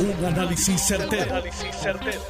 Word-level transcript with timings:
Un 0.00 0.24
análisis 0.24 0.80
certero, 0.80 1.42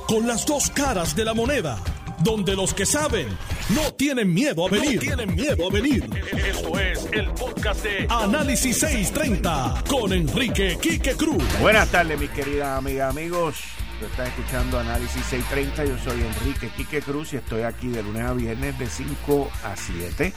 Con 0.07 0.27
las 0.27 0.47
dos 0.47 0.71
caras 0.71 1.15
de 1.15 1.23
la 1.23 1.35
moneda. 1.35 1.79
Donde 2.21 2.57
los 2.57 2.73
que 2.73 2.87
saben 2.87 3.29
no 3.75 3.93
tienen 3.93 4.33
miedo 4.33 4.67
a 4.67 4.71
venir. 4.71 4.99
tienen 5.01 5.35
miedo 5.35 5.69
a 5.69 5.71
venir. 5.71 6.09
Esto 6.33 6.79
es 6.79 7.07
el 7.13 7.29
podcast 7.33 7.85
de 7.85 8.07
Análisis 8.09 8.79
630 8.79 9.85
con 9.87 10.15
Enrique 10.15 10.79
Quique 10.81 11.15
Cruz. 11.15 11.45
Buenas 11.61 11.91
tardes, 11.91 12.19
mis 12.19 12.31
queridas 12.31 12.79
amigas, 12.79 13.11
amigos. 13.11 13.57
Están 14.01 14.29
escuchando 14.29 14.79
Análisis 14.79 15.23
630. 15.27 15.85
Yo 15.85 15.99
soy 15.99 16.23
Enrique 16.23 16.71
Quique 16.75 17.03
Cruz 17.03 17.35
y 17.35 17.37
estoy 17.37 17.63
aquí 17.63 17.89
de 17.89 18.03
lunes 18.03 18.23
a 18.23 18.33
viernes 18.33 18.79
de 18.79 18.87
5 18.87 19.51
a 19.65 19.77
7. 19.77 20.33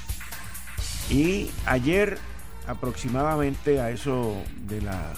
Y 1.10 1.50
ayer, 1.66 2.18
aproximadamente 2.68 3.80
a 3.80 3.90
eso 3.90 4.36
de 4.68 4.82
las 4.82 5.18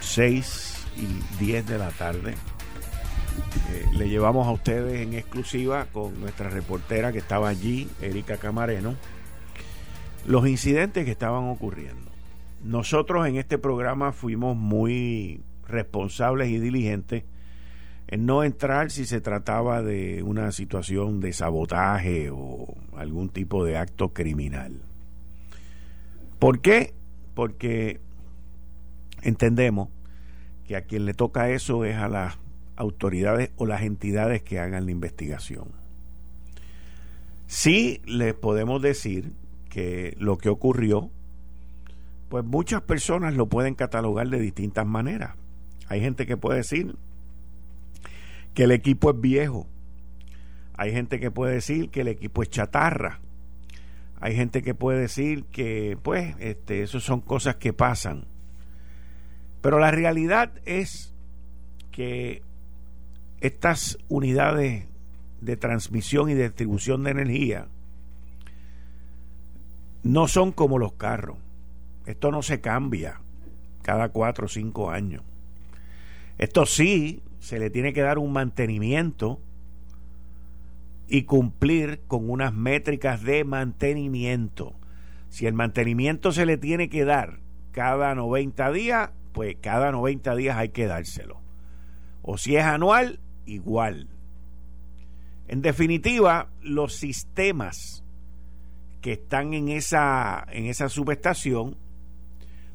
6 0.00 0.69
y 0.96 1.44
10 1.44 1.66
de 1.66 1.78
la 1.78 1.90
tarde. 1.90 2.34
Eh, 3.70 3.86
le 3.96 4.08
llevamos 4.08 4.46
a 4.46 4.50
ustedes 4.50 5.00
en 5.00 5.14
exclusiva 5.14 5.86
con 5.92 6.20
nuestra 6.20 6.50
reportera 6.50 7.12
que 7.12 7.18
estaba 7.18 7.48
allí, 7.48 7.88
Erika 8.00 8.36
Camareno, 8.36 8.94
los 10.26 10.46
incidentes 10.46 11.04
que 11.04 11.10
estaban 11.10 11.44
ocurriendo. 11.44 12.10
Nosotros 12.62 13.26
en 13.26 13.36
este 13.36 13.58
programa 13.58 14.12
fuimos 14.12 14.56
muy 14.56 15.42
responsables 15.66 16.50
y 16.50 16.58
diligentes 16.58 17.24
en 18.08 18.26
no 18.26 18.42
entrar 18.42 18.90
si 18.90 19.06
se 19.06 19.20
trataba 19.20 19.82
de 19.82 20.22
una 20.22 20.50
situación 20.52 21.20
de 21.20 21.32
sabotaje 21.32 22.28
o 22.30 22.74
algún 22.96 23.28
tipo 23.28 23.64
de 23.64 23.76
acto 23.76 24.08
criminal. 24.08 24.82
¿Por 26.40 26.60
qué? 26.60 26.92
Porque 27.34 28.00
entendemos 29.22 29.88
que 30.70 30.76
a 30.76 30.82
quien 30.82 31.04
le 31.04 31.14
toca 31.14 31.50
eso 31.50 31.84
es 31.84 31.96
a 31.96 32.06
las 32.06 32.38
autoridades 32.76 33.50
o 33.56 33.66
las 33.66 33.82
entidades 33.82 34.40
que 34.42 34.60
hagan 34.60 34.86
la 34.86 34.92
investigación. 34.92 35.72
Sí 37.48 38.00
les 38.04 38.34
podemos 38.34 38.80
decir 38.80 39.32
que 39.68 40.14
lo 40.20 40.38
que 40.38 40.48
ocurrió, 40.48 41.10
pues 42.28 42.44
muchas 42.44 42.82
personas 42.82 43.34
lo 43.34 43.46
pueden 43.46 43.74
catalogar 43.74 44.28
de 44.28 44.38
distintas 44.38 44.86
maneras. 44.86 45.34
Hay 45.88 46.02
gente 46.02 46.24
que 46.24 46.36
puede 46.36 46.58
decir 46.58 46.94
que 48.54 48.62
el 48.62 48.70
equipo 48.70 49.10
es 49.10 49.20
viejo. 49.20 49.66
Hay 50.76 50.92
gente 50.92 51.18
que 51.18 51.32
puede 51.32 51.54
decir 51.54 51.90
que 51.90 52.02
el 52.02 52.08
equipo 52.08 52.44
es 52.44 52.48
chatarra. 52.50 53.18
Hay 54.20 54.36
gente 54.36 54.62
que 54.62 54.76
puede 54.76 55.00
decir 55.00 55.46
que, 55.46 55.98
pues, 56.00 56.36
este, 56.38 56.86
son 56.86 57.22
cosas 57.22 57.56
que 57.56 57.72
pasan. 57.72 58.26
Pero 59.60 59.78
la 59.78 59.90
realidad 59.90 60.52
es 60.64 61.12
que 61.90 62.42
estas 63.40 63.98
unidades 64.08 64.86
de 65.40 65.56
transmisión 65.56 66.30
y 66.30 66.34
distribución 66.34 67.04
de 67.04 67.10
energía 67.10 67.68
no 70.02 70.28
son 70.28 70.52
como 70.52 70.78
los 70.78 70.92
carros. 70.94 71.36
Esto 72.06 72.30
no 72.30 72.42
se 72.42 72.60
cambia 72.60 73.20
cada 73.82 74.10
cuatro 74.10 74.46
o 74.46 74.48
cinco 74.48 74.90
años. 74.90 75.22
Esto 76.38 76.66
sí 76.66 77.22
se 77.38 77.58
le 77.58 77.70
tiene 77.70 77.92
que 77.92 78.02
dar 78.02 78.18
un 78.18 78.32
mantenimiento 78.32 79.40
y 81.08 81.24
cumplir 81.24 82.00
con 82.06 82.30
unas 82.30 82.54
métricas 82.54 83.22
de 83.22 83.44
mantenimiento. 83.44 84.74
Si 85.28 85.46
el 85.46 85.54
mantenimiento 85.54 86.32
se 86.32 86.46
le 86.46 86.56
tiene 86.56 86.88
que 86.88 87.04
dar 87.04 87.40
cada 87.72 88.14
90 88.14 88.72
días, 88.72 89.10
pues 89.32 89.56
cada 89.60 89.92
90 89.92 90.34
días 90.36 90.56
hay 90.56 90.70
que 90.70 90.86
dárselo. 90.86 91.40
O 92.22 92.38
si 92.38 92.56
es 92.56 92.64
anual, 92.64 93.20
igual. 93.46 94.08
En 95.48 95.62
definitiva, 95.62 96.48
los 96.62 96.94
sistemas 96.94 98.04
que 99.00 99.12
están 99.12 99.54
en 99.54 99.68
esa, 99.68 100.46
en 100.50 100.66
esa 100.66 100.88
subestación, 100.88 101.76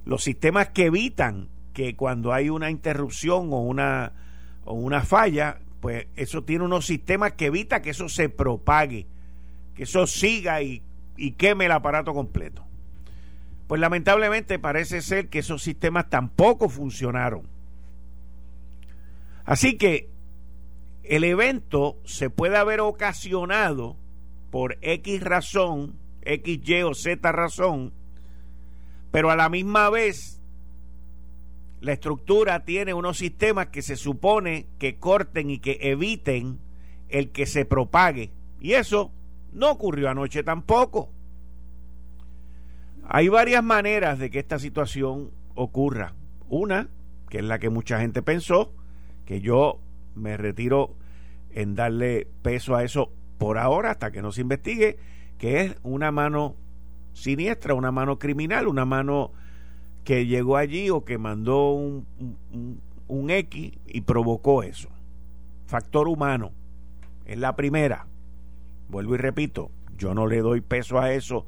los 0.05 0.23
sistemas 0.23 0.69
que 0.69 0.85
evitan 0.85 1.49
que 1.73 1.95
cuando 1.95 2.33
hay 2.33 2.49
una 2.49 2.69
interrupción 2.69 3.51
o 3.53 3.61
una, 3.61 4.13
o 4.63 4.73
una 4.73 5.01
falla, 5.01 5.59
pues 5.81 6.07
eso 6.15 6.43
tiene 6.43 6.63
unos 6.63 6.85
sistemas 6.85 7.33
que 7.33 7.47
evita 7.47 7.81
que 7.81 7.91
eso 7.91 8.09
se 8.09 8.29
propague, 8.29 9.07
que 9.75 9.83
eso 9.83 10.07
siga 10.07 10.61
y, 10.61 10.81
y 11.17 11.31
queme 11.31 11.65
el 11.65 11.71
aparato 11.71 12.13
completo. 12.13 12.65
Pues 13.67 13.81
lamentablemente 13.81 14.59
parece 14.59 15.01
ser 15.01 15.29
que 15.29 15.39
esos 15.39 15.63
sistemas 15.63 16.09
tampoco 16.09 16.69
funcionaron. 16.69 17.47
Así 19.43 19.77
que 19.77 20.09
el 21.03 21.23
evento 21.23 21.97
se 22.03 22.29
puede 22.29 22.57
haber 22.57 22.79
ocasionado 22.79 23.97
por 24.51 24.77
X 24.81 25.21
razón, 25.21 25.99
X, 26.21 26.59
Y 26.67 26.81
o 26.83 26.93
Z 26.93 27.31
razón, 27.31 27.93
pero 29.11 29.29
a 29.29 29.35
la 29.35 29.49
misma 29.49 29.89
vez 29.89 30.41
la 31.79 31.93
estructura 31.93 32.65
tiene 32.65 32.93
unos 32.93 33.17
sistemas 33.17 33.67
que 33.67 33.81
se 33.81 33.95
supone 33.95 34.67
que 34.79 34.97
corten 34.97 35.51
y 35.51 35.59
que 35.59 35.77
eviten 35.81 36.59
el 37.09 37.31
que 37.31 37.45
se 37.45 37.65
propague. 37.65 38.31
Y 38.59 38.73
eso 38.73 39.11
no 39.53 39.69
ocurrió 39.71 40.09
anoche 40.09 40.41
tampoco. 40.41 41.11
Hay 43.07 43.29
varias 43.29 43.63
maneras 43.63 44.17
de 44.17 44.29
que 44.29 44.39
esta 44.39 44.57
situación 44.59 45.31
ocurra. 45.53 46.13
Una, 46.49 46.89
que 47.29 47.39
es 47.39 47.43
la 47.43 47.59
que 47.59 47.69
mucha 47.69 47.99
gente 47.99 48.21
pensó, 48.21 48.73
que 49.25 49.41
yo 49.41 49.79
me 50.15 50.37
retiro 50.37 50.95
en 51.51 51.75
darle 51.75 52.27
peso 52.41 52.75
a 52.75 52.83
eso 52.83 53.11
por 53.37 53.57
ahora 53.57 53.91
hasta 53.91 54.11
que 54.11 54.21
no 54.21 54.31
se 54.31 54.41
investigue, 54.41 54.97
que 55.37 55.61
es 55.61 55.75
una 55.83 56.11
mano 56.11 56.55
siniestra, 57.13 57.73
una 57.73 57.91
mano 57.91 58.17
criminal, 58.17 58.67
una 58.67 58.85
mano 58.85 59.31
que 60.03 60.25
llegó 60.25 60.57
allí 60.57 60.89
o 60.89 61.05
que 61.05 61.17
mandó 61.17 61.71
un, 61.71 62.05
un, 62.51 62.81
un 63.07 63.29
X 63.29 63.71
y 63.87 64.01
provocó 64.01 64.63
eso. 64.63 64.89
Factor 65.67 66.07
humano. 66.07 66.51
Es 67.25 67.37
la 67.37 67.55
primera. 67.55 68.07
Vuelvo 68.89 69.15
y 69.15 69.17
repito, 69.17 69.71
yo 69.97 70.13
no 70.13 70.27
le 70.27 70.41
doy 70.41 70.61
peso 70.61 70.99
a 70.99 71.13
eso 71.13 71.45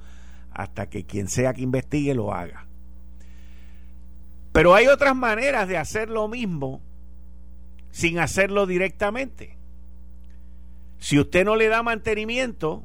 hasta 0.51 0.89
que 0.89 1.05
quien 1.05 1.27
sea 1.27 1.53
que 1.53 1.61
investigue 1.61 2.13
lo 2.13 2.33
haga. 2.33 2.67
Pero 4.51 4.73
hay 4.73 4.87
otras 4.87 5.15
maneras 5.15 5.67
de 5.67 5.77
hacer 5.77 6.09
lo 6.09 6.27
mismo 6.27 6.81
sin 7.91 8.19
hacerlo 8.19 8.65
directamente. 8.65 9.57
Si 10.99 11.19
usted 11.19 11.45
no 11.45 11.55
le 11.55 11.67
da 11.67 11.83
mantenimiento 11.83 12.83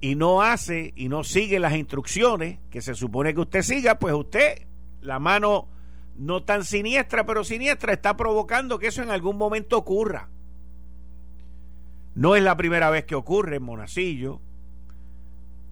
y 0.00 0.14
no 0.14 0.42
hace 0.42 0.92
y 0.96 1.08
no 1.08 1.24
sigue 1.24 1.58
las 1.58 1.74
instrucciones 1.74 2.58
que 2.70 2.82
se 2.82 2.94
supone 2.94 3.34
que 3.34 3.40
usted 3.40 3.62
siga, 3.62 3.98
pues 3.98 4.14
usted, 4.14 4.66
la 5.00 5.18
mano 5.18 5.68
no 6.16 6.44
tan 6.44 6.64
siniestra, 6.64 7.26
pero 7.26 7.44
siniestra, 7.44 7.92
está 7.92 8.16
provocando 8.16 8.78
que 8.78 8.88
eso 8.88 9.02
en 9.02 9.10
algún 9.10 9.36
momento 9.36 9.78
ocurra. 9.78 10.28
No 12.14 12.36
es 12.36 12.42
la 12.42 12.56
primera 12.56 12.90
vez 12.90 13.04
que 13.04 13.14
ocurre 13.14 13.56
en 13.56 13.62
Monacillo, 13.62 14.40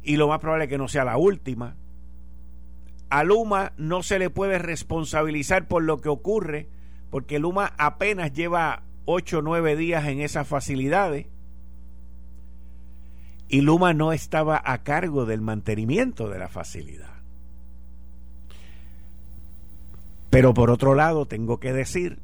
y 0.02 0.16
lo 0.16 0.28
más 0.28 0.40
probable 0.40 0.64
es 0.64 0.70
que 0.70 0.78
no 0.78 0.88
sea 0.88 1.04
la 1.04 1.16
última. 1.16 1.76
A 3.08 3.24
Luma 3.24 3.72
no 3.76 4.02
se 4.02 4.18
le 4.18 4.30
puede 4.30 4.58
responsabilizar 4.58 5.66
por 5.66 5.82
lo 5.82 6.00
que 6.00 6.08
ocurre, 6.08 6.68
porque 7.10 7.38
Luma 7.38 7.72
apenas 7.76 8.32
lleva 8.32 8.82
8 9.04 9.38
o 9.38 9.42
9 9.42 9.76
días 9.76 10.06
en 10.06 10.20
esas 10.20 10.46
facilidades 10.46 11.26
y 13.48 13.62
Luma 13.62 13.92
no 13.92 14.12
estaba 14.12 14.62
a 14.64 14.84
cargo 14.84 15.26
del 15.26 15.40
mantenimiento 15.40 16.28
de 16.28 16.38
la 16.38 16.48
facilidad. 16.48 17.10
Pero 20.30 20.54
por 20.54 20.70
otro 20.70 20.94
lado, 20.94 21.26
tengo 21.26 21.58
que 21.58 21.72
decir 21.72 22.20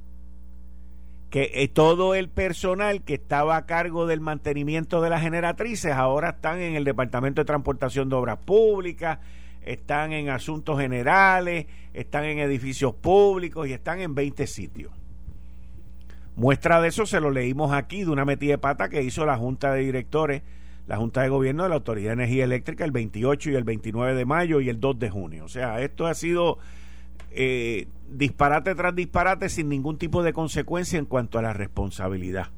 que 1.30 1.50
eh, 1.54 1.68
todo 1.68 2.14
el 2.14 2.28
personal 2.28 3.02
que 3.02 3.14
estaba 3.14 3.56
a 3.56 3.66
cargo 3.66 4.06
del 4.06 4.20
mantenimiento 4.20 5.00
de 5.00 5.10
las 5.10 5.22
generatrices 5.22 5.92
ahora 5.92 6.30
están 6.30 6.60
en 6.60 6.76
el 6.76 6.84
Departamento 6.84 7.40
de 7.40 7.46
Transportación 7.46 8.08
de 8.08 8.16
Obras 8.16 8.38
Públicas, 8.38 9.18
están 9.62 10.12
en 10.12 10.28
asuntos 10.28 10.78
generales, 10.78 11.66
están 11.92 12.24
en 12.24 12.38
edificios 12.38 12.94
públicos 12.94 13.66
y 13.66 13.72
están 13.72 14.00
en 14.00 14.14
20 14.14 14.46
sitios. 14.46 14.92
Muestra 16.36 16.80
de 16.80 16.88
eso 16.88 17.06
se 17.06 17.20
lo 17.20 17.30
leímos 17.30 17.72
aquí 17.72 18.04
de 18.04 18.10
una 18.10 18.24
metida 18.24 18.52
de 18.52 18.58
pata 18.58 18.88
que 18.88 19.02
hizo 19.02 19.24
la 19.24 19.36
Junta 19.36 19.72
de 19.72 19.80
Directores, 19.80 20.42
la 20.86 20.98
Junta 20.98 21.22
de 21.22 21.30
Gobierno 21.30 21.64
de 21.64 21.70
la 21.70 21.76
Autoridad 21.76 22.10
de 22.10 22.24
Energía 22.24 22.44
Eléctrica 22.44 22.84
el 22.84 22.92
28 22.92 23.50
y 23.50 23.54
el 23.54 23.64
29 23.64 24.14
de 24.14 24.24
mayo 24.26 24.60
y 24.60 24.68
el 24.68 24.78
2 24.78 24.98
de 24.98 25.10
junio. 25.10 25.44
O 25.44 25.48
sea, 25.48 25.80
esto 25.80 26.06
ha 26.06 26.14
sido 26.14 26.58
eh, 27.36 27.88
disparate 28.08 28.74
tras 28.74 28.94
disparate 28.94 29.48
sin 29.48 29.68
ningún 29.68 29.98
tipo 29.98 30.22
de 30.22 30.32
consecuencia 30.32 30.98
en 30.98 31.04
cuanto 31.04 31.38
a 31.38 31.42
la 31.42 31.52
responsabilidad. 31.52 32.48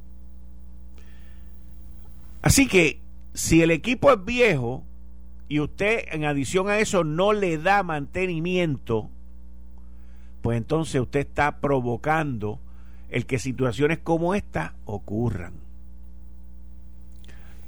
Así 2.43 2.69
que 2.69 3.01
si 3.35 3.63
el 3.63 3.73
equipo 3.73 4.13
es 4.13 4.25
viejo 4.25 4.85
y 5.49 5.61
usted 5.61 6.05
en 6.13 6.25
adición 6.25 6.69
a 6.69 6.79
eso 6.79 7.03
no 7.03 7.33
le 7.33 7.59
da 7.59 7.83
mantenimiento, 7.83 9.11
pues 10.43 10.57
entonces 10.57 11.01
usted 11.01 11.21
está 11.21 11.61
provocando 11.61 12.61
el 13.09 13.27
que 13.27 13.39
situaciones 13.39 13.99
como 13.99 14.35
esta 14.35 14.75
ocurran. 14.85 15.55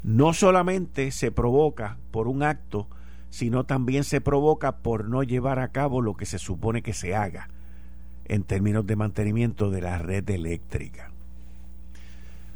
No 0.03 0.33
solamente 0.33 1.11
se 1.11 1.33
provoca 1.33 1.99
por 2.11 2.29
un 2.29 2.43
acto, 2.43 2.89
sino 3.31 3.65
también 3.65 4.05
se 4.05 4.21
provoca 4.21 4.79
por 4.79 5.09
no 5.09 5.23
llevar 5.23 5.59
a 5.61 5.69
cabo 5.69 6.03
lo 6.03 6.15
que 6.15 6.27
se 6.27 6.38
supone 6.38 6.82
que 6.82 6.93
se 6.93 7.15
haga 7.15 7.49
en 8.27 8.44
términos 8.44 8.87
de 8.87 8.97
mantenimiento 8.97 9.71
de 9.71 9.81
la 9.81 9.99
red 9.99 10.29
eléctrica. 10.31 11.11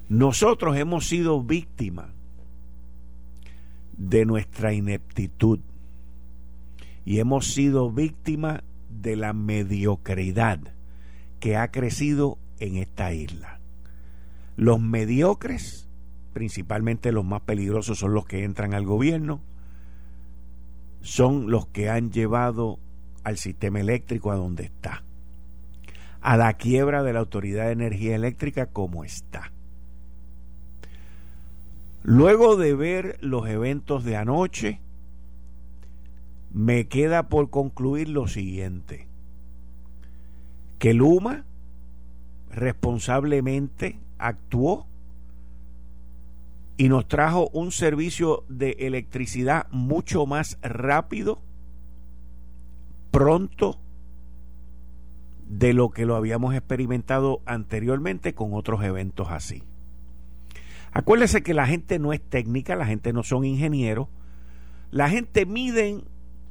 Nosotros 0.09 0.77
hemos 0.77 1.09
sido 1.09 1.43
víctimas 1.43 2.11
de 3.97 4.27
nuestra 4.27 4.73
ineptitud 4.73 5.61
y 7.05 7.19
hemos 7.19 7.53
sido 7.53 7.91
víctimas 7.91 8.63
de 8.89 9.17
la 9.17 9.33
mediocridad 9.33 10.61
que 11.41 11.57
ha 11.57 11.71
crecido 11.71 12.39
en 12.59 12.77
esta 12.77 13.13
isla. 13.13 13.61
Los 14.57 14.81
mediocres, 14.81 15.89
principalmente 16.33 17.13
los 17.13 17.25
más 17.25 17.43
peligrosos, 17.43 17.99
son 17.99 18.15
los 18.15 18.27
que 18.27 18.45
entran 18.45 18.75
al 18.75 18.85
gobierno, 18.85 19.41
son 21.05 21.51
los 21.51 21.67
que 21.67 21.91
han 21.91 22.11
llevado 22.11 22.79
al 23.25 23.37
sistema 23.37 23.79
eléctrico 23.79 24.33
a 24.33 24.37
donde 24.37 24.65
está, 24.65 25.05
a 26.23 26.39
la 26.39 26.55
quiebra 26.55 27.03
de 27.03 27.13
la 27.13 27.21
Autoridad 27.21 27.67
de 27.67 27.73
Energía 27.73 28.17
Eléctrica 28.17 28.67
como 28.67 29.05
está. 29.05 29.53
Luego 32.03 32.57
de 32.57 32.75
ver 32.75 33.19
los 33.21 33.47
eventos 33.47 34.05
de 34.05 34.17
anoche, 34.17 34.81
me 36.55 36.89
queda 36.89 37.29
por 37.29 37.51
concluir 37.51 38.09
lo 38.09 38.27
siguiente, 38.27 39.07
que 40.79 40.95
Luma 40.95 41.45
responsablemente 42.51 43.99
actuó 44.17 44.87
y 46.77 46.89
nos 46.89 47.07
trajo 47.07 47.49
un 47.53 47.71
servicio 47.71 48.45
de 48.49 48.77
electricidad 48.81 49.67
mucho 49.71 50.27
más 50.27 50.59
rápido, 50.63 51.41
pronto, 53.11 53.81
de 55.47 55.73
lo 55.73 55.91
que 55.91 56.07
lo 56.07 56.17
habíamos 56.17 56.55
experimentado 56.55 57.43
anteriormente 57.47 58.35
con 58.35 58.55
otros 58.55 58.83
eventos 58.83 59.29
así. 59.31 59.63
Acuérdese 60.93 61.43
que 61.43 61.55
la 61.55 61.67
gente 61.67 61.99
no 61.99 62.13
es 62.13 62.23
técnica, 62.23 62.77
la 62.77 62.87
gente 62.87 63.13
no 63.13 63.23
son 63.23 63.45
ingenieros, 63.45 64.09
la 64.91 65.09
gente 65.09 65.47
miden 65.47 66.05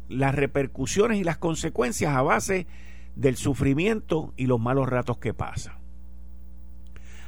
las 0.10 0.36
repercusiones 0.36 1.20
y 1.20 1.24
las 1.24 1.38
consecuencias 1.38 2.14
a 2.16 2.22
base 2.22 2.68
del 3.16 3.36
sufrimiento 3.36 4.34
y 4.38 4.48
los 4.48 4.60
malos 4.60 4.90
ratos 4.90 5.18
que 5.18 5.34
pasan. 5.34 5.76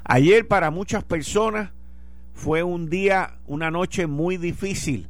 Ayer 0.04 0.48
para 0.48 0.72
muchas 0.72 1.04
personas 1.04 1.72
fue 2.36 2.64
un 2.64 2.90
día, 2.90 3.40
una 3.48 3.72
noche 3.72 4.08
muy 4.08 4.38
difícil. 4.38 5.08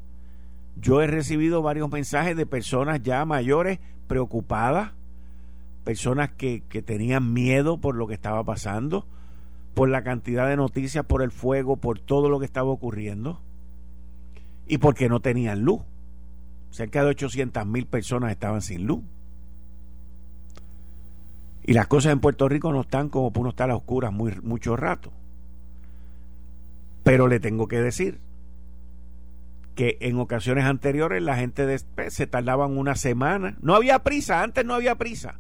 Yo 0.80 1.02
he 1.02 1.08
recibido 1.08 1.62
varios 1.62 1.92
mensajes 1.92 2.38
de 2.38 2.46
personas 2.46 3.02
ya 3.02 3.26
mayores 3.26 3.80
preocupadas, 4.08 4.92
personas 5.84 6.30
que, 6.32 6.64
que 6.70 6.82
tenían 6.82 7.34
miedo 7.34 7.80
por 7.80 7.96
lo 7.96 8.08
que 8.08 8.14
estaba 8.14 8.44
pasando, 8.44 9.08
por 9.74 9.90
la 9.90 10.04
cantidad 10.04 10.48
de 10.48 10.56
noticias, 10.56 11.04
por 11.04 11.24
el 11.24 11.32
fuego, 11.32 11.78
por 11.78 12.00
todo 12.00 12.30
lo 12.30 12.40
que 12.40 12.46
estaba 12.46 12.70
ocurriendo 12.70 13.42
y 14.68 14.78
porque 14.78 15.10
no 15.10 15.20
tenían 15.20 15.62
luz. 15.62 15.82
Cerca 16.70 17.04
de 17.04 17.10
800 17.10 17.66
mil 17.66 17.88
personas 17.88 18.32
estaban 18.32 18.62
sin 18.62 18.86
luz. 18.86 19.04
Y 21.64 21.74
las 21.74 21.88
cosas 21.88 22.14
en 22.14 22.20
Puerto 22.20 22.48
Rico 22.48 22.72
no 22.72 22.82
están 22.82 23.10
como 23.10 23.32
uno 23.36 23.50
estar 23.50 23.72
a 23.72 23.76
oscuras 23.76 24.14
muy, 24.14 24.32
mucho 24.44 24.76
rato. 24.76 25.12
Pero 27.06 27.28
le 27.28 27.40
tengo 27.40 27.68
que 27.68 27.80
decir 27.80 28.20
que 29.76 30.00
en 30.02 30.18
ocasiones 30.18 30.66
anteriores 30.66 31.22
la 31.22 31.36
gente 31.36 31.68
de, 31.68 31.80
se 32.10 32.26
tardaban 32.26 32.76
una 32.76 32.96
semana. 32.96 33.58
No 33.62 33.76
había 33.76 34.00
prisa, 34.00 34.42
antes 34.42 34.66
no 34.66 34.74
había 34.74 34.96
prisa. 34.96 35.40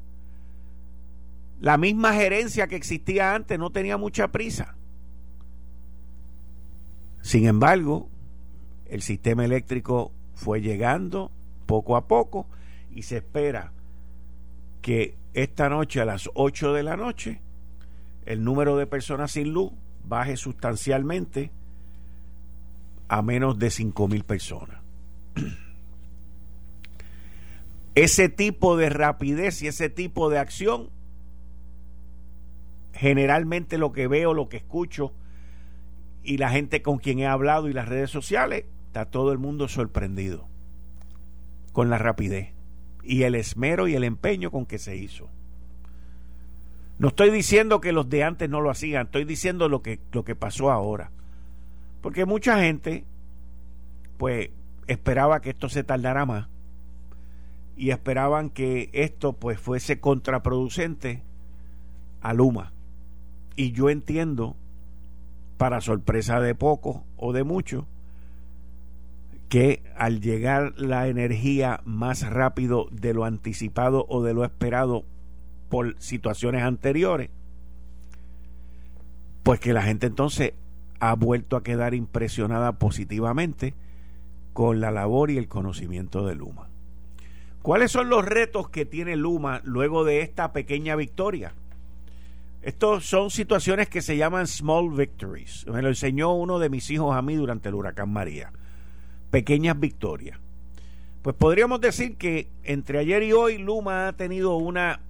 La 1.59 1.77
misma 1.77 2.13
gerencia 2.13 2.67
que 2.67 2.75
existía 2.75 3.33
antes 3.33 3.57
no 3.57 3.71
tenía 3.71 3.97
mucha 3.97 4.27
prisa. 4.27 4.75
Sin 7.21 7.47
embargo, 7.47 8.09
el 8.85 9.01
sistema 9.01 9.43
eléctrico 9.43 10.11
fue 10.35 10.61
llegando 10.61 11.31
poco 11.65 11.95
a 11.95 12.07
poco 12.07 12.45
y 12.91 13.01
se 13.01 13.17
espera 13.17 13.71
que 14.83 15.15
esta 15.33 15.67
noche 15.67 15.99
a 15.99 16.05
las 16.05 16.29
8 16.35 16.73
de 16.73 16.83
la 16.83 16.95
noche 16.95 17.41
el 18.27 18.43
número 18.43 18.77
de 18.77 18.85
personas 18.85 19.31
sin 19.31 19.51
luz 19.51 19.71
baje 20.07 20.37
sustancialmente 20.37 21.51
a 23.07 23.21
menos 23.21 23.59
de 23.59 23.69
5 23.69 24.07
mil 24.07 24.23
personas. 24.23 24.81
Ese 27.95 28.29
tipo 28.29 28.75
de 28.75 28.89
rapidez 28.89 29.61
y 29.61 29.67
ese 29.67 29.89
tipo 29.89 30.29
de 30.29 30.37
acción, 30.37 30.89
generalmente 32.91 33.77
lo 33.77 33.93
que 33.93 34.07
veo, 34.07 34.33
lo 34.33 34.49
que 34.49 34.57
escucho 34.57 35.13
y 36.21 36.37
la 36.37 36.49
gente 36.49 36.81
con 36.81 36.97
quien 36.97 37.19
he 37.19 37.27
hablado 37.27 37.69
y 37.69 37.73
las 37.73 37.87
redes 37.87 38.11
sociales, 38.11 38.65
está 38.87 39.05
todo 39.05 39.31
el 39.31 39.37
mundo 39.37 39.69
sorprendido 39.69 40.49
con 41.71 41.89
la 41.89 41.97
rapidez 41.97 42.53
y 43.01 43.23
el 43.23 43.35
esmero 43.35 43.87
y 43.87 43.95
el 43.95 44.03
empeño 44.03 44.51
con 44.51 44.65
que 44.65 44.79
se 44.79 44.97
hizo. 44.97 45.29
No 46.97 47.09
estoy 47.09 47.29
diciendo 47.29 47.81
que 47.81 47.91
los 47.91 48.09
de 48.09 48.23
antes 48.23 48.49
no 48.49 48.61
lo 48.61 48.69
hacían, 48.69 49.07
estoy 49.07 49.25
diciendo 49.25 49.67
lo 49.67 49.81
que, 49.81 49.99
lo 50.11 50.23
que 50.23 50.35
pasó 50.35 50.71
ahora. 50.71 51.11
Porque 52.01 52.25
mucha 52.25 52.59
gente, 52.59 53.03
pues, 54.17 54.49
esperaba 54.87 55.41
que 55.41 55.49
esto 55.49 55.67
se 55.69 55.83
tardara 55.83 56.25
más 56.25 56.47
y 57.75 57.89
esperaban 57.89 58.49
que 58.49 58.89
esto, 58.93 59.33
pues, 59.33 59.59
fuese 59.59 59.99
contraproducente 59.99 61.21
a 62.21 62.33
Luma. 62.33 62.71
Y 63.57 63.71
yo 63.71 63.89
entiendo, 63.89 64.55
para 65.57 65.81
sorpresa 65.81 66.39
de 66.39 66.55
pocos 66.55 67.01
o 67.17 67.33
de 67.33 67.43
muchos, 67.43 67.85
que 69.49 69.83
al 69.95 70.21
llegar 70.21 70.73
la 70.77 71.07
energía 71.07 71.81
más 71.85 72.27
rápido 72.29 72.87
de 72.91 73.13
lo 73.13 73.25
anticipado 73.25 74.05
o 74.09 74.23
de 74.23 74.33
lo 74.33 74.43
esperado 74.43 75.05
por 75.75 75.93
situaciones 75.99 76.63
anteriores, 76.63 77.29
pues 79.43 79.59
que 79.59 79.73
la 79.73 79.81
gente 79.81 80.07
entonces 80.07 80.53
ha 81.01 81.13
vuelto 81.15 81.57
a 81.57 81.63
quedar 81.63 81.93
impresionada 81.93 82.79
positivamente 82.79 83.73
con 84.53 84.79
la 84.79 84.89
labor 84.89 85.31
y 85.31 85.37
el 85.37 85.49
conocimiento 85.49 86.25
de 86.25 86.35
Luma. 86.35 86.69
¿Cuáles 87.61 87.91
son 87.91 88.07
los 88.07 88.23
retos 88.23 88.69
que 88.69 88.85
tiene 88.85 89.17
Luma 89.17 89.59
luego 89.65 90.05
de 90.05 90.21
esta 90.21 90.53
pequeña 90.53 90.95
victoria? 90.95 91.51
Estos 92.61 93.05
son 93.05 93.29
situaciones 93.29 93.89
que 93.89 94.01
se 94.01 94.15
llaman 94.15 94.47
small 94.47 94.91
victories. 94.91 95.67
Me 95.67 95.81
lo 95.81 95.89
enseñó 95.89 96.31
uno 96.35 96.57
de 96.57 96.69
mis 96.69 96.89
hijos 96.89 97.13
a 97.13 97.21
mí 97.21 97.35
durante 97.35 97.67
el 97.67 97.75
huracán 97.75 98.13
María 98.13 98.53
pequeñas 99.29 99.77
victorias. 99.77 100.39
Pues 101.21 101.35
podríamos 101.35 101.81
decir 101.81 102.15
que 102.15 102.47
entre 102.63 102.99
ayer 102.99 103.23
y 103.23 103.33
hoy 103.33 103.57
Luma 103.57 104.07
ha 104.07 104.13
tenido 104.13 104.55
una 104.55 105.01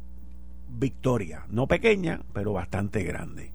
victoria, 0.69 1.45
no 1.49 1.67
pequeña, 1.67 2.21
pero 2.33 2.53
bastante 2.53 3.03
grande. 3.03 3.51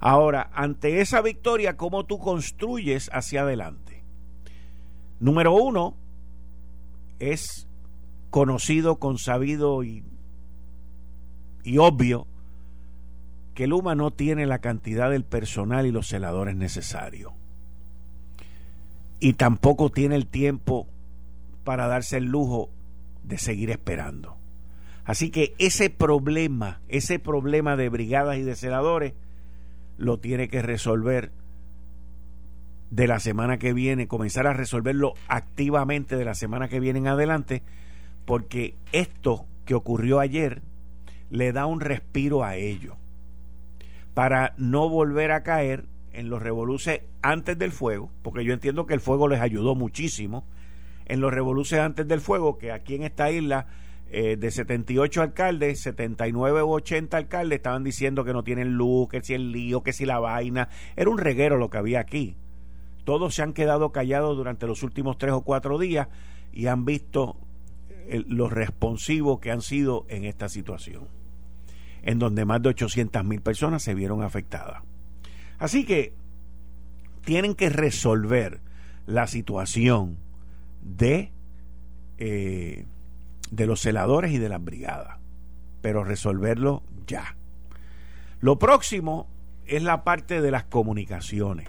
Ahora, 0.00 0.50
ante 0.54 1.00
esa 1.00 1.20
victoria, 1.22 1.76
¿cómo 1.76 2.04
tú 2.04 2.18
construyes 2.18 3.10
hacia 3.12 3.42
adelante? 3.42 4.04
Número 5.20 5.52
uno, 5.52 5.94
es 7.18 7.66
conocido, 8.30 8.96
consabido 8.96 9.82
y, 9.82 10.04
y 11.64 11.78
obvio 11.78 12.26
que 13.54 13.66
Luma 13.66 13.96
no 13.96 14.12
tiene 14.12 14.46
la 14.46 14.60
cantidad 14.60 15.10
del 15.10 15.24
personal 15.24 15.86
y 15.86 15.90
los 15.90 16.06
celadores 16.06 16.54
necesarios 16.54 17.32
y 19.20 19.34
tampoco 19.34 19.90
tiene 19.90 20.14
el 20.14 20.26
tiempo 20.26 20.86
para 21.64 21.86
darse 21.86 22.18
el 22.18 22.26
lujo 22.26 22.70
de 23.24 23.38
seguir 23.38 23.70
esperando. 23.70 24.37
Así 25.08 25.30
que 25.30 25.54
ese 25.58 25.88
problema, 25.88 26.82
ese 26.86 27.18
problema 27.18 27.76
de 27.76 27.88
brigadas 27.88 28.36
y 28.36 28.42
de 28.42 28.54
senadores, 28.54 29.14
lo 29.96 30.18
tiene 30.18 30.48
que 30.48 30.60
resolver 30.60 31.32
de 32.90 33.06
la 33.06 33.18
semana 33.18 33.58
que 33.58 33.72
viene, 33.72 34.06
comenzar 34.06 34.46
a 34.46 34.52
resolverlo 34.52 35.14
activamente 35.26 36.18
de 36.18 36.26
la 36.26 36.34
semana 36.34 36.68
que 36.68 36.78
viene 36.78 36.98
en 36.98 37.06
adelante, 37.06 37.62
porque 38.26 38.74
esto 38.92 39.46
que 39.64 39.74
ocurrió 39.74 40.20
ayer 40.20 40.60
le 41.30 41.52
da 41.52 41.64
un 41.64 41.80
respiro 41.80 42.44
a 42.44 42.56
ellos 42.56 42.94
para 44.12 44.52
no 44.58 44.90
volver 44.90 45.32
a 45.32 45.42
caer 45.42 45.86
en 46.12 46.28
los 46.28 46.42
revoluces 46.42 47.00
antes 47.22 47.56
del 47.56 47.72
fuego, 47.72 48.10
porque 48.20 48.44
yo 48.44 48.52
entiendo 48.52 48.84
que 48.84 48.92
el 48.92 49.00
fuego 49.00 49.26
les 49.26 49.40
ayudó 49.40 49.74
muchísimo, 49.74 50.44
en 51.06 51.22
los 51.22 51.32
revoluces 51.32 51.78
antes 51.78 52.06
del 52.06 52.20
fuego, 52.20 52.58
que 52.58 52.72
aquí 52.72 52.94
en 52.94 53.04
esta 53.04 53.30
isla 53.30 53.68
eh, 54.10 54.36
de 54.36 54.50
78 54.50 55.22
alcaldes, 55.22 55.80
79 55.80 56.62
u 56.62 56.70
80 56.70 57.16
alcaldes 57.16 57.58
estaban 57.58 57.84
diciendo 57.84 58.24
que 58.24 58.32
no 58.32 58.42
tienen 58.42 58.74
luz, 58.74 59.08
que 59.08 59.22
si 59.22 59.34
el 59.34 59.52
lío, 59.52 59.82
que 59.82 59.92
si 59.92 60.06
la 60.06 60.18
vaina. 60.18 60.68
Era 60.96 61.10
un 61.10 61.18
reguero 61.18 61.56
lo 61.56 61.70
que 61.70 61.78
había 61.78 62.00
aquí. 62.00 62.36
Todos 63.04 63.34
se 63.34 63.42
han 63.42 63.52
quedado 63.52 63.92
callados 63.92 64.36
durante 64.36 64.66
los 64.66 64.82
últimos 64.82 65.18
tres 65.18 65.32
o 65.32 65.42
cuatro 65.42 65.78
días 65.78 66.08
y 66.52 66.66
han 66.66 66.84
visto 66.84 67.36
los 68.10 68.52
responsivos 68.52 69.40
que 69.40 69.50
han 69.50 69.60
sido 69.60 70.06
en 70.08 70.24
esta 70.24 70.48
situación, 70.48 71.08
en 72.02 72.18
donde 72.18 72.44
más 72.44 72.62
de 72.62 72.70
800 72.70 73.24
mil 73.24 73.40
personas 73.40 73.82
se 73.82 73.94
vieron 73.94 74.22
afectadas. 74.22 74.82
Así 75.58 75.84
que 75.84 76.14
tienen 77.24 77.54
que 77.54 77.68
resolver 77.68 78.60
la 79.06 79.26
situación 79.26 80.18
de, 80.82 81.32
eh, 82.18 82.86
de 83.50 83.66
los 83.66 83.80
celadores 83.80 84.32
y 84.32 84.38
de 84.38 84.48
las 84.48 84.62
brigadas, 84.62 85.18
pero 85.80 86.04
resolverlo 86.04 86.82
ya. 87.06 87.36
Lo 88.40 88.58
próximo 88.58 89.28
es 89.66 89.82
la 89.82 90.04
parte 90.04 90.40
de 90.40 90.50
las 90.50 90.64
comunicaciones. 90.64 91.68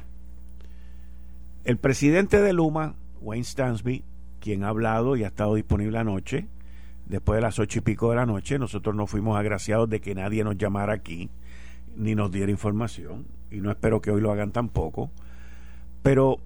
El 1.63 1.77
presidente 1.77 2.41
de 2.41 2.53
Luma, 2.53 2.95
Wayne 3.21 3.43
Stansby, 3.43 4.03
quien 4.39 4.63
ha 4.63 4.69
hablado 4.69 5.15
y 5.15 5.23
ha 5.23 5.27
estado 5.27 5.55
disponible 5.55 5.97
anoche, 5.97 6.47
después 7.05 7.37
de 7.37 7.41
las 7.41 7.59
ocho 7.59 7.79
y 7.79 7.81
pico 7.81 8.09
de 8.09 8.15
la 8.15 8.25
noche, 8.25 8.57
nosotros 8.57 8.95
no 8.95 9.07
fuimos 9.07 9.37
agraciados 9.37 9.89
de 9.89 9.99
que 9.99 10.15
nadie 10.15 10.43
nos 10.43 10.57
llamara 10.57 10.93
aquí 10.93 11.29
ni 11.95 12.15
nos 12.15 12.31
diera 12.31 12.51
información, 12.51 13.25
y 13.51 13.57
no 13.57 13.71
espero 13.71 13.99
que 13.99 14.11
hoy 14.11 14.21
lo 14.21 14.31
hagan 14.31 14.51
tampoco, 14.51 15.11
pero 16.01 16.37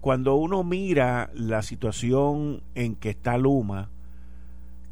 cuando 0.00 0.34
uno 0.34 0.64
mira 0.64 1.30
la 1.34 1.62
situación 1.62 2.62
en 2.74 2.96
que 2.96 3.10
está 3.10 3.38
Luma, 3.38 3.90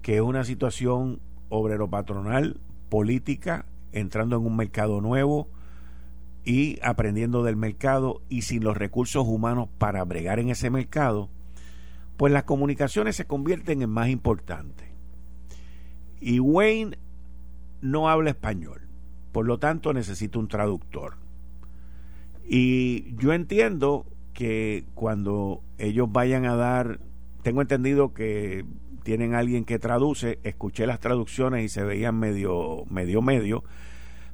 que 0.02 0.16
es 0.16 0.20
una 0.20 0.44
situación 0.44 1.20
obrero 1.48 1.88
patronal, 1.88 2.60
política, 2.88 3.66
entrando 3.92 4.36
en 4.36 4.46
un 4.46 4.56
mercado 4.56 5.00
nuevo 5.00 5.48
y 6.44 6.78
aprendiendo 6.82 7.42
del 7.44 7.56
mercado 7.56 8.20
y 8.28 8.42
sin 8.42 8.64
los 8.64 8.76
recursos 8.76 9.26
humanos 9.26 9.68
para 9.78 10.04
bregar 10.04 10.40
en 10.40 10.48
ese 10.48 10.70
mercado, 10.70 11.30
pues 12.16 12.32
las 12.32 12.44
comunicaciones 12.44 13.16
se 13.16 13.26
convierten 13.26 13.82
en 13.82 13.90
más 13.90 14.08
importantes. 14.08 14.88
Y 16.20 16.40
Wayne 16.40 16.98
no 17.80 18.08
habla 18.08 18.30
español, 18.30 18.82
por 19.30 19.46
lo 19.46 19.58
tanto 19.58 19.92
necesita 19.92 20.38
un 20.38 20.48
traductor. 20.48 21.16
Y 22.44 23.14
yo 23.16 23.32
entiendo 23.32 24.06
que 24.32 24.84
cuando 24.94 25.62
ellos 25.78 26.10
vayan 26.10 26.46
a 26.46 26.56
dar, 26.56 27.00
tengo 27.42 27.60
entendido 27.60 28.14
que 28.14 28.64
tienen 29.02 29.34
alguien 29.34 29.64
que 29.64 29.78
traduce, 29.78 30.38
escuché 30.42 30.86
las 30.86 31.00
traducciones 31.00 31.64
y 31.64 31.68
se 31.68 31.84
veían 31.84 32.18
medio, 32.18 32.84
medio, 32.88 33.22
medio, 33.22 33.64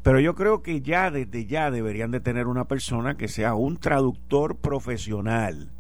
pero 0.03 0.21
yo 0.21 0.35
creo 0.35 0.63
que 0.63 0.81
ya 0.81 1.11
desde 1.11 1.47
ya 1.47 1.71
deberían 1.71 2.11
de 2.11 2.21
tener 2.21 2.47
una 2.47 2.67
persona 2.67 3.17
que 3.17 3.29
sea 3.29 3.55
un 3.55 3.77
traductor 3.77 4.57
profesional 4.57 5.71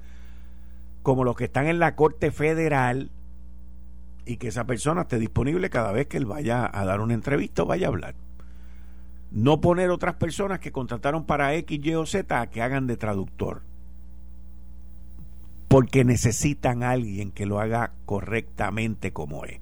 como 1.02 1.24
los 1.24 1.36
que 1.36 1.44
están 1.44 1.66
en 1.66 1.78
la 1.78 1.94
Corte 1.94 2.30
Federal 2.30 3.10
y 4.26 4.36
que 4.36 4.48
esa 4.48 4.66
persona 4.66 5.02
esté 5.02 5.18
disponible 5.18 5.70
cada 5.70 5.92
vez 5.92 6.06
que 6.06 6.18
él 6.18 6.26
vaya 6.26 6.70
a 6.70 6.84
dar 6.84 7.00
una 7.00 7.14
entrevista 7.14 7.62
o 7.62 7.66
vaya 7.66 7.86
a 7.86 7.88
hablar. 7.88 8.14
No 9.30 9.60
poner 9.60 9.88
otras 9.90 10.16
personas 10.16 10.58
que 10.58 10.72
contrataron 10.72 11.24
para 11.24 11.54
X, 11.54 11.80
Y 11.82 11.94
o 11.94 12.04
Z 12.04 12.38
a 12.38 12.50
que 12.50 12.60
hagan 12.60 12.86
de 12.86 12.98
traductor. 12.98 13.62
Porque 15.68 16.04
necesitan 16.04 16.82
a 16.82 16.90
alguien 16.90 17.30
que 17.30 17.46
lo 17.46 17.60
haga 17.60 17.92
correctamente 18.06 19.12
como 19.12 19.44
es. 19.44 19.60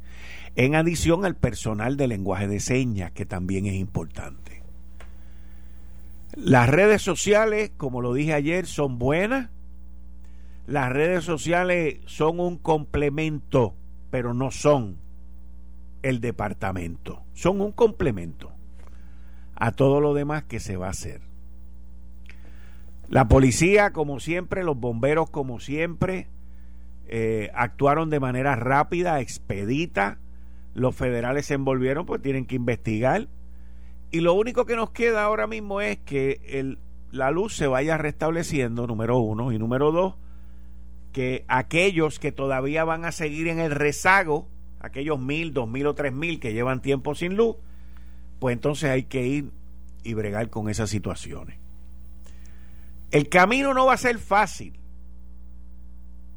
En 0.54 0.75
adición 0.75 1.25
al 1.25 1.36
personal 1.36 1.96
de 1.96 2.08
lenguaje 2.08 2.48
de 2.48 2.60
señas, 2.60 3.10
que 3.12 3.26
también 3.26 3.66
es 3.66 3.75
importante. 3.75 4.62
Las 6.34 6.68
redes 6.70 7.02
sociales, 7.02 7.72
como 7.76 8.00
lo 8.00 8.14
dije 8.14 8.32
ayer, 8.32 8.66
son 8.66 8.98
buenas 8.98 9.50
las 10.66 10.90
redes 10.92 11.22
sociales 11.22 12.00
son 12.06 12.40
un 12.40 12.58
complemento, 12.58 13.76
pero 14.10 14.34
no 14.34 14.50
son 14.50 14.98
el 16.02 16.20
departamento. 16.20 17.22
Son 17.34 17.60
un 17.60 17.70
complemento 17.70 18.50
a 19.54 19.70
todo 19.70 20.00
lo 20.00 20.12
demás 20.12 20.42
que 20.42 20.58
se 20.58 20.76
va 20.76 20.88
a 20.88 20.90
hacer. 20.90 21.20
La 23.08 23.28
policía, 23.28 23.92
como 23.92 24.18
siempre, 24.18 24.64
los 24.64 24.78
bomberos, 24.78 25.30
como 25.30 25.60
siempre, 25.60 26.28
eh, 27.06 27.50
actuaron 27.54 28.10
de 28.10 28.20
manera 28.20 28.56
rápida, 28.56 29.20
expedita. 29.20 30.18
Los 30.75 30.96
federales 30.96 31.46
se 31.46 31.54
envolvieron, 31.54 32.04
pues 32.04 32.20
tienen 32.20 32.46
que 32.46 32.56
investigar. 32.56 33.28
Y 34.10 34.20
lo 34.20 34.34
único 34.34 34.66
que 34.66 34.76
nos 34.76 34.90
queda 34.90 35.25
ahora 35.25 35.46
mismo 35.46 35.80
es 35.80 35.98
que 35.98 36.76
la 37.12 37.30
luz 37.30 37.56
se 37.56 37.66
vaya 37.66 37.96
restableciendo, 37.96 38.86
número 38.86 39.18
uno, 39.18 39.52
y 39.52 39.58
número 39.58 39.92
dos, 39.92 40.14
que 41.12 41.44
aquellos 41.48 42.18
que 42.18 42.32
todavía 42.32 42.84
van 42.84 43.04
a 43.04 43.12
seguir 43.12 43.48
en 43.48 43.58
el 43.58 43.70
rezago, 43.70 44.48
aquellos 44.80 45.18
mil, 45.18 45.52
dos 45.52 45.68
mil 45.68 45.86
o 45.86 45.94
tres 45.94 46.12
mil 46.12 46.40
que 46.40 46.52
llevan 46.52 46.82
tiempo 46.82 47.14
sin 47.14 47.36
luz, 47.36 47.56
pues 48.38 48.52
entonces 48.52 48.90
hay 48.90 49.04
que 49.04 49.26
ir 49.26 49.50
y 50.02 50.14
bregar 50.14 50.50
con 50.50 50.68
esas 50.68 50.90
situaciones. 50.90 51.58
El 53.10 53.28
camino 53.28 53.72
no 53.75 53.86
va 53.86 53.94
a 53.94 53.98
ser 53.98 54.18
fácil, 54.18 54.78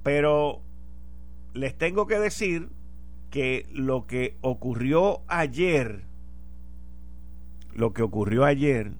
pero 0.04 0.62
les 1.54 1.78
tengo 1.78 2.08
que 2.08 2.20
decir 2.20 2.70
que 3.30 3.68
lo 3.72 4.08
que 4.08 4.38
ocurrió 4.42 5.22
ayer, 5.28 6.04
lo 7.74 7.94
que 7.94 8.02
ocurrió 8.02 8.46
ayer, 8.46 8.94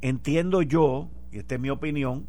entiendo 0.00 0.62
yo, 0.62 1.08
y 1.30 1.38
esta 1.38 1.54
es 1.54 1.60
mi 1.60 1.70
opinión, 1.70 2.26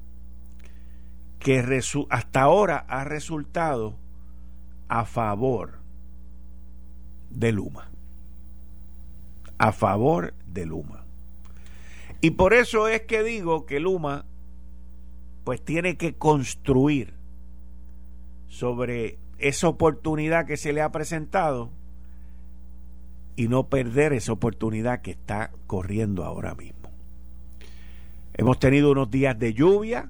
que 1.39 1.81
hasta 2.09 2.41
ahora 2.41 2.85
ha 2.87 3.03
resultado 3.03 3.97
a 4.87 5.05
favor 5.05 5.79
de 7.29 7.51
Luma. 7.51 7.89
A 9.57 9.71
favor 9.71 10.33
de 10.45 10.65
Luma. 10.65 11.02
Y 12.23 12.31
por 12.31 12.53
eso 12.53 12.87
es 12.87 13.01
que 13.01 13.21
digo 13.21 13.65
que 13.65 13.81
Luma 13.81 14.23
pues 15.43 15.61
tiene 15.61 15.97
que 15.97 16.15
construir 16.15 17.15
sobre 18.47 19.19
esa 19.39 19.67
oportunidad 19.67 20.45
que 20.45 20.55
se 20.55 20.71
le 20.71 20.81
ha 20.81 20.89
presentado 20.89 21.69
y 23.35 23.49
no 23.49 23.67
perder 23.67 24.13
esa 24.13 24.31
oportunidad 24.31 25.01
que 25.01 25.11
está 25.11 25.51
corriendo 25.67 26.23
ahora 26.23 26.55
mismo. 26.55 26.91
Hemos 28.35 28.57
tenido 28.57 28.91
unos 28.93 29.11
días 29.11 29.37
de 29.37 29.53
lluvia, 29.53 30.09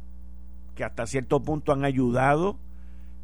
que 0.76 0.84
hasta 0.84 1.08
cierto 1.08 1.42
punto 1.42 1.72
han 1.72 1.84
ayudado 1.84 2.60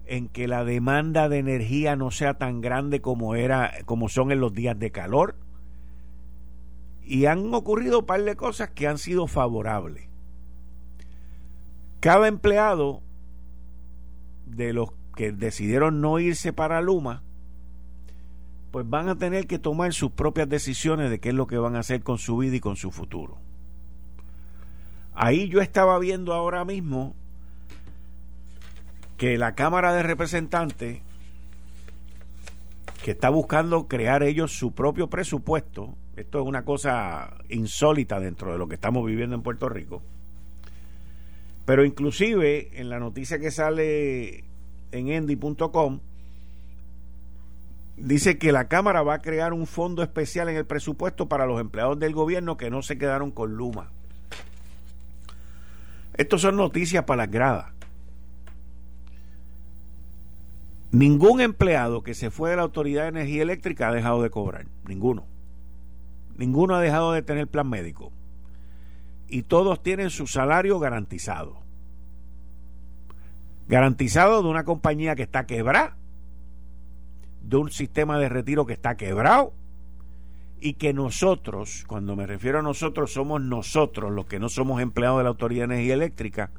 en 0.08 0.30
que 0.30 0.48
la 0.48 0.66
demanda 0.66 1.30
de 1.30 1.38
energía 1.38 1.96
no 1.96 2.10
sea 2.10 2.40
tan 2.40 2.60
grande 2.60 3.02
como 3.02 3.36
era 3.36 3.72
como 3.86 4.10
son 4.10 4.32
en 4.32 4.40
los 4.40 4.52
días 4.52 4.80
de 4.80 4.90
calor 4.90 5.36
y 7.10 7.26
han 7.26 7.52
ocurrido 7.56 8.02
un 8.02 8.06
par 8.06 8.24
de 8.24 8.36
cosas 8.36 8.70
que 8.70 8.88
han 8.88 9.00
sido 9.00 9.26
favorables. 9.26 10.08
Cada 12.00 12.28
empleado 12.28 13.02
de 14.46 14.74
los 14.74 14.92
que 15.16 15.32
decidieron 15.32 16.02
no 16.02 16.20
irse 16.20 16.54
para 16.54 16.82
Luma 16.82 17.24
pues 18.70 18.88
van 18.88 19.10
a 19.10 19.18
tener 19.18 19.48
que 19.48 19.58
tomar 19.58 19.92
sus 19.92 20.12
propias 20.12 20.48
decisiones 20.48 21.10
de 21.10 21.20
qué 21.20 21.30
es 21.30 21.36
lo 21.36 21.48
que 21.48 21.58
van 21.58 21.76
a 21.76 21.80
hacer 21.80 22.04
con 22.04 22.20
su 22.20 22.38
vida 22.38 22.58
y 22.58 22.60
con 22.60 22.76
su 22.76 22.92
futuro. 22.92 23.40
Ahí 25.16 25.50
yo 25.50 25.62
estaba 25.62 25.98
viendo 25.98 26.36
ahora 26.36 26.64
mismo 26.64 27.16
que 29.18 29.40
la 29.40 29.56
Cámara 29.56 29.96
de 29.96 30.04
Representantes, 30.04 31.02
que 33.04 33.12
está 33.12 33.30
buscando 33.30 33.88
crear 33.88 34.22
ellos 34.22 34.52
su 34.52 34.74
propio 34.74 35.10
presupuesto, 35.10 35.96
esto 36.20 36.42
es 36.42 36.48
una 36.48 36.66
cosa 36.66 37.38
insólita 37.50 38.20
dentro 38.20 38.52
de 38.52 38.58
lo 38.58 38.68
que 38.68 38.76
estamos 38.76 39.06
viviendo 39.06 39.36
en 39.36 39.42
Puerto 39.42 39.70
Rico, 39.70 40.02
pero 41.66 41.86
inclusive 41.86 42.70
en 42.74 42.90
la 42.90 43.00
noticia 43.00 43.40
que 43.40 43.52
sale 43.52 44.44
en 44.92 45.10
endy.com, 45.10 46.00
dice 47.96 48.38
que 48.38 48.52
la 48.52 48.68
Cámara 48.68 49.02
va 49.02 49.16
a 49.16 49.22
crear 49.22 49.54
un 49.54 49.68
fondo 49.68 50.04
especial 50.04 50.50
en 50.50 50.58
el 50.58 50.66
presupuesto 50.66 51.28
para 51.28 51.46
los 51.46 51.62
empleados 51.62 52.00
del 52.00 52.14
gobierno 52.14 52.58
que 52.58 52.70
no 52.70 52.82
se 52.82 52.98
quedaron 52.98 53.32
con 53.32 53.56
Luma. 53.56 53.92
Estos 56.16 56.42
son 56.42 56.58
noticias 56.58 57.06
para 57.06 57.24
las 57.24 57.32
gradas. 57.32 57.72
Ningún 60.92 61.40
empleado 61.40 62.02
que 62.02 62.14
se 62.14 62.32
fue 62.32 62.50
de 62.50 62.56
la 62.56 62.64
Autoridad 62.64 63.04
de 63.04 63.10
Energía 63.10 63.44
Eléctrica 63.44 63.88
ha 63.88 63.94
dejado 63.94 64.24
de 64.24 64.30
cobrar. 64.32 64.66
Ninguno. 64.86 65.39
Ninguno 66.40 66.76
ha 66.76 66.80
dejado 66.80 67.12
de 67.12 67.22
tener 67.22 67.50
plan 67.50 67.70
médico. 67.70 68.14
Y 69.28 69.44
todos 69.44 69.84
tienen 69.84 70.10
su 70.10 70.26
salario 70.26 70.80
garantizado. 70.80 71.58
Garantizado 73.68 74.42
de 74.42 74.48
una 74.48 74.64
compañía 74.64 75.18
que 75.18 75.24
está 75.24 75.46
quebrada, 75.46 75.98
de 77.42 77.58
un 77.58 77.72
sistema 77.72 78.18
de 78.18 78.30
retiro 78.30 78.66
que 78.66 78.72
está 78.72 78.96
quebrado 78.96 79.52
y 80.62 80.76
que 80.76 80.94
nosotros, 80.94 81.84
cuando 81.88 82.16
me 82.16 82.26
refiero 82.26 82.60
a 82.60 82.64
nosotros, 82.64 83.12
somos 83.12 83.42
nosotros 83.42 84.10
los 84.10 84.26
que 84.26 84.40
no 84.40 84.48
somos 84.48 84.82
empleados 84.82 85.18
de 85.18 85.24
la 85.24 85.30
Autoridad 85.32 85.68
de 85.68 85.74
Energía 85.74 85.96
Eléctrica 85.96 86.52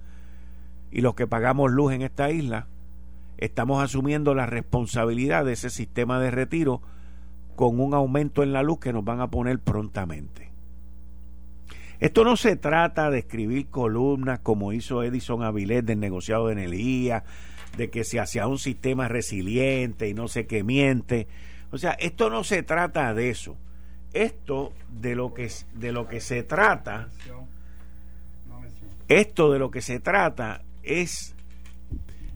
y 0.90 1.00
los 1.00 1.14
que 1.14 1.26
pagamos 1.26 1.72
luz 1.72 1.94
en 1.94 2.02
esta 2.02 2.30
isla, 2.30 2.66
estamos 3.38 3.82
asumiendo 3.82 4.34
la 4.34 4.44
responsabilidad 4.44 5.46
de 5.46 5.54
ese 5.54 5.70
sistema 5.70 6.20
de 6.20 6.30
retiro 6.30 6.82
con 7.60 7.78
un 7.78 7.92
aumento 7.92 8.42
en 8.42 8.54
la 8.54 8.62
luz 8.62 8.80
que 8.80 8.90
nos 8.90 9.04
van 9.04 9.20
a 9.20 9.30
poner 9.30 9.58
prontamente. 9.58 10.48
Esto 11.98 12.24
no 12.24 12.38
se 12.38 12.56
trata 12.56 13.10
de 13.10 13.18
escribir 13.18 13.68
columnas 13.68 14.38
como 14.38 14.72
hizo 14.72 15.02
Edison 15.02 15.42
Avilés 15.42 15.84
del 15.84 16.00
negociado 16.00 16.46
de 16.46 16.54
energía, 16.54 17.22
de 17.76 17.90
que 17.90 18.04
se 18.04 18.18
hacía 18.18 18.46
un 18.46 18.58
sistema 18.58 19.08
resiliente 19.08 20.08
y 20.08 20.14
no 20.14 20.26
sé 20.26 20.46
qué 20.46 20.64
miente. 20.64 21.28
O 21.70 21.76
sea, 21.76 21.90
esto 21.90 22.30
no 22.30 22.44
se 22.44 22.62
trata 22.62 23.12
de 23.12 23.28
eso 23.28 23.58
esto 24.12 24.72
de 24.90 25.14
lo 25.14 25.34
que 25.34 25.48
de 25.74 25.92
lo 25.92 26.08
que 26.08 26.20
se 26.20 26.42
trata 26.42 27.10
esto 29.06 29.52
de 29.52 29.60
lo 29.60 29.70
que 29.70 29.82
se 29.82 30.00
trata 30.00 30.62
es 30.82 31.36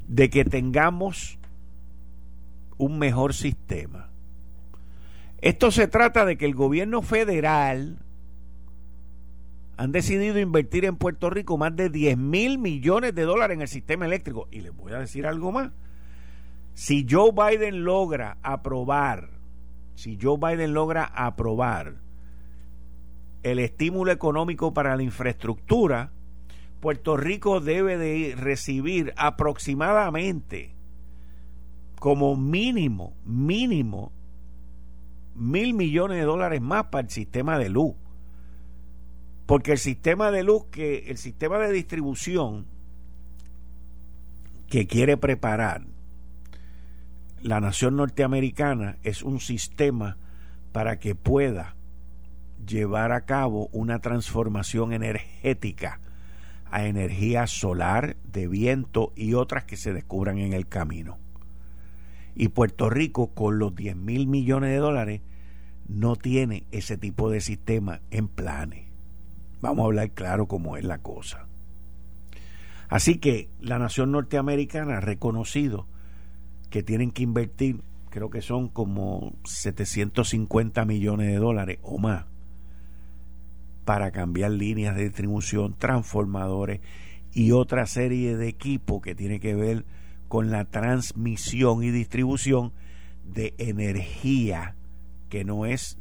de 0.06 0.30
que 0.30 0.44
tengamos 0.44 1.38
un 2.76 2.98
mejor 2.98 3.34
sistema. 3.34 4.13
Esto 5.44 5.70
se 5.70 5.88
trata 5.88 6.24
de 6.24 6.38
que 6.38 6.46
el 6.46 6.54
gobierno 6.54 7.02
federal 7.02 7.98
han 9.76 9.92
decidido 9.92 10.38
invertir 10.38 10.86
en 10.86 10.96
Puerto 10.96 11.28
Rico 11.28 11.58
más 11.58 11.76
de 11.76 11.90
10 11.90 12.16
mil 12.16 12.58
millones 12.58 13.14
de 13.14 13.24
dólares 13.24 13.56
en 13.56 13.60
el 13.60 13.68
sistema 13.68 14.06
eléctrico. 14.06 14.48
Y 14.50 14.62
les 14.62 14.74
voy 14.74 14.94
a 14.94 15.00
decir 15.00 15.26
algo 15.26 15.52
más. 15.52 15.70
Si 16.72 17.06
Joe 17.06 17.32
Biden 17.32 17.84
logra 17.84 18.38
aprobar 18.42 19.28
si 19.96 20.18
Joe 20.18 20.38
Biden 20.38 20.72
logra 20.72 21.04
aprobar 21.04 21.96
el 23.42 23.58
estímulo 23.58 24.12
económico 24.12 24.72
para 24.72 24.96
la 24.96 25.02
infraestructura, 25.02 26.10
Puerto 26.80 27.18
Rico 27.18 27.60
debe 27.60 27.98
de 27.98 28.34
recibir 28.34 29.12
aproximadamente 29.18 30.72
como 32.00 32.34
mínimo, 32.34 33.14
mínimo, 33.26 34.10
mil 35.34 35.74
millones 35.74 36.18
de 36.18 36.24
dólares 36.24 36.60
más 36.60 36.86
para 36.86 37.04
el 37.04 37.10
sistema 37.10 37.58
de 37.58 37.68
luz. 37.68 37.94
Porque 39.46 39.72
el 39.72 39.78
sistema 39.78 40.30
de 40.30 40.42
luz, 40.42 40.66
que 40.70 41.10
el 41.10 41.18
sistema 41.18 41.58
de 41.58 41.72
distribución 41.72 42.66
que 44.68 44.86
quiere 44.86 45.16
preparar 45.16 45.82
la 47.42 47.60
nación 47.60 47.96
norteamericana 47.96 48.96
es 49.02 49.22
un 49.22 49.38
sistema 49.38 50.16
para 50.72 50.98
que 50.98 51.14
pueda 51.14 51.76
llevar 52.66 53.12
a 53.12 53.26
cabo 53.26 53.68
una 53.72 53.98
transformación 53.98 54.94
energética 54.94 56.00
a 56.70 56.86
energía 56.86 57.46
solar, 57.46 58.16
de 58.24 58.48
viento 58.48 59.12
y 59.14 59.34
otras 59.34 59.64
que 59.64 59.76
se 59.76 59.92
descubran 59.92 60.38
en 60.38 60.54
el 60.54 60.66
camino. 60.66 61.18
Y 62.34 62.48
Puerto 62.48 62.90
Rico, 62.90 63.28
con 63.34 63.58
los 63.58 63.74
10 63.74 63.96
mil 63.96 64.26
millones 64.26 64.70
de 64.70 64.78
dólares, 64.78 65.20
no 65.88 66.16
tiene 66.16 66.64
ese 66.70 66.96
tipo 66.96 67.30
de 67.30 67.40
sistema 67.40 68.00
en 68.10 68.28
planes. 68.28 68.86
Vamos 69.60 69.84
a 69.84 69.86
hablar 69.86 70.10
claro 70.10 70.46
cómo 70.46 70.76
es 70.76 70.84
la 70.84 70.98
cosa. 70.98 71.46
Así 72.88 73.18
que 73.18 73.48
la 73.60 73.78
nación 73.78 74.12
norteamericana 74.12 74.98
ha 74.98 75.00
reconocido 75.00 75.86
que 76.70 76.82
tienen 76.82 77.10
que 77.10 77.22
invertir, 77.22 77.82
creo 78.10 78.30
que 78.30 78.42
son 78.42 78.68
como 78.68 79.34
750 79.44 80.84
millones 80.84 81.28
de 81.28 81.36
dólares 81.36 81.78
o 81.82 81.98
más, 81.98 82.26
para 83.84 84.10
cambiar 84.10 84.50
líneas 84.50 84.96
de 84.96 85.04
distribución, 85.04 85.74
transformadores 85.78 86.80
y 87.32 87.52
otra 87.52 87.86
serie 87.86 88.36
de 88.36 88.48
equipos 88.48 89.02
que 89.02 89.14
tiene 89.14 89.40
que 89.40 89.54
ver 89.54 89.84
con 90.28 90.50
la 90.50 90.64
transmisión 90.64 91.82
y 91.82 91.90
distribución 91.90 92.72
de 93.24 93.54
energía 93.58 94.74
que 95.28 95.44
no 95.44 95.66
es 95.66 95.98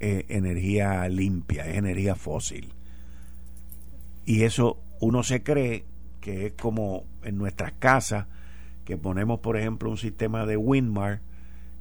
eh, 0.00 0.26
energía 0.28 1.08
limpia, 1.08 1.66
es 1.66 1.76
energía 1.76 2.14
fósil. 2.14 2.72
Y 4.24 4.42
eso 4.42 4.78
uno 5.00 5.22
se 5.22 5.42
cree 5.42 5.84
que 6.20 6.46
es 6.46 6.52
como 6.52 7.04
en 7.22 7.38
nuestras 7.38 7.72
casas, 7.72 8.26
que 8.84 8.96
ponemos, 8.96 9.40
por 9.40 9.56
ejemplo, 9.56 9.90
un 9.90 9.96
sistema 9.96 10.46
de 10.46 10.56
Windmar 10.56 11.20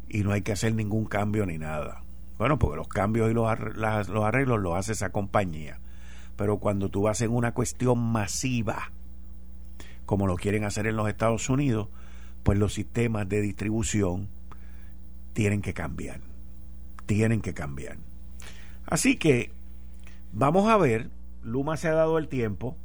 y 0.10 0.24
no 0.24 0.32
hay 0.32 0.42
que 0.42 0.52
hacer 0.52 0.74
ningún 0.74 1.06
cambio 1.06 1.46
ni 1.46 1.58
nada. 1.58 2.04
Bueno, 2.38 2.60
porque 2.60 2.78
los 2.78 2.88
cambios 2.88 3.32
y 3.32 3.34
los, 3.34 3.48
arreglos 3.50 4.60
los 4.60 4.76
hace 4.76 4.92
esa 4.92 5.12
compañía. 5.12 5.80
Pero 6.36 6.58
cuando 6.60 6.90
tú 6.90 7.04
vas 7.04 7.22
en 7.22 7.32
una 7.32 7.54
cuestión 7.54 8.00
masiva, 8.00 8.92
como 10.08 10.26
lo 10.26 10.38
quieren 10.38 10.64
hacer 10.64 10.88
en 10.88 10.96
los 10.96 11.10
Estados 11.10 11.50
Unidos, 11.50 11.90
pues 12.44 12.58
los 12.58 12.74
sistemas 12.74 13.28
de 13.28 13.42
distribución 13.42 14.30
tienen 15.34 15.62
que 15.62 15.74
cambiar. 15.74 16.22
Tienen 17.06 17.42
que 17.42 17.54
cambiar. 17.54 17.98
Así 18.86 19.18
que 19.18 19.52
vamos 20.32 20.70
a 20.70 20.78
ver, 20.78 21.10
Luma 21.44 21.76
se 21.76 21.90
ha 21.90 21.94
dado 21.94 22.18
el 22.18 22.30
tiempo, 22.30 22.78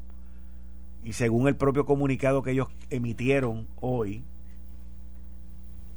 y 1.04 1.12
según 1.12 1.46
el 1.46 1.54
propio 1.54 1.86
comunicado 1.86 2.42
que 2.42 2.50
ellos 2.50 2.68
emitieron 2.90 3.68
hoy, 3.80 4.24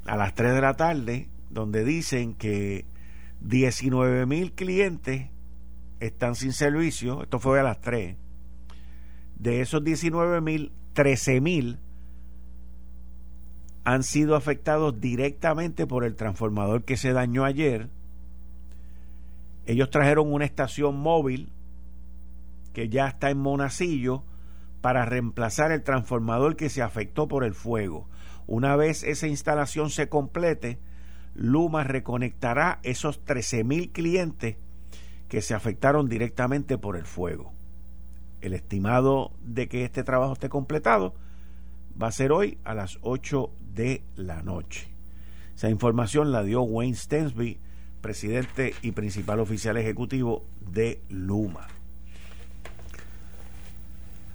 a 0.05 0.15
las 0.17 0.35
3 0.35 0.53
de 0.53 0.61
la 0.61 0.75
tarde, 0.75 1.27
donde 1.49 1.83
dicen 1.83 2.35
que 2.35 2.85
19 3.41 4.27
mil 4.27 4.51
clientes 4.51 5.31
están 5.99 6.35
sin 6.35 6.53
servicio, 6.53 7.23
esto 7.23 7.39
fue 7.39 7.59
a 7.59 7.63
las 7.63 7.81
3, 7.81 8.15
de 9.35 9.61
esos 9.61 9.83
19 9.83 10.41
mil, 10.41 10.71
13 10.93 11.41
mil 11.41 11.79
han 13.83 14.01
sido 14.01 14.35
afectados 14.35 14.99
directamente 14.99 15.85
por 15.85 16.03
el 16.03 16.15
transformador 16.15 16.83
que 16.83 16.97
se 16.97 17.13
dañó 17.13 17.45
ayer. 17.45 17.89
Ellos 19.67 19.91
trajeron 19.91 20.33
una 20.33 20.45
estación 20.45 20.97
móvil 20.97 21.51
que 22.73 22.89
ya 22.89 23.07
está 23.07 23.29
en 23.29 23.37
Monacillo 23.37 24.23
para 24.81 25.05
reemplazar 25.05 25.71
el 25.71 25.83
transformador 25.83 26.55
que 26.55 26.69
se 26.69 26.81
afectó 26.81 27.27
por 27.27 27.43
el 27.43 27.53
fuego. 27.53 28.07
Una 28.47 28.75
vez 28.75 29.03
esa 29.03 29.27
instalación 29.27 29.89
se 29.89 30.09
complete, 30.09 30.79
Luma 31.35 31.83
reconectará 31.83 32.79
esos 32.83 33.19
mil 33.65 33.91
clientes 33.91 34.57
que 35.27 35.41
se 35.41 35.53
afectaron 35.53 36.07
directamente 36.07 36.77
por 36.77 36.97
el 36.97 37.05
fuego. 37.05 37.54
El 38.45 38.53
estimado 38.53 39.31
de 39.43 39.67
que 39.67 39.84
este 39.86 40.03
trabajo 40.03 40.34
esté 40.34 40.49
completado 40.49 41.15
va 41.99 42.10
a 42.10 42.12
ser 42.12 42.31
hoy 42.31 42.60
a 42.63 42.75
las 42.75 42.99
8 43.01 43.49
de 43.73 44.03
la 44.15 44.43
noche. 44.43 44.88
Esa 45.55 45.71
información 45.71 46.31
la 46.31 46.43
dio 46.43 46.62
Wayne 46.62 46.95
Stensby, 46.95 47.58
presidente 48.01 48.75
y 48.84 48.91
principal 48.91 49.39
oficial 49.39 49.77
ejecutivo 49.77 50.45
de 50.60 51.01
Luma. 51.10 51.65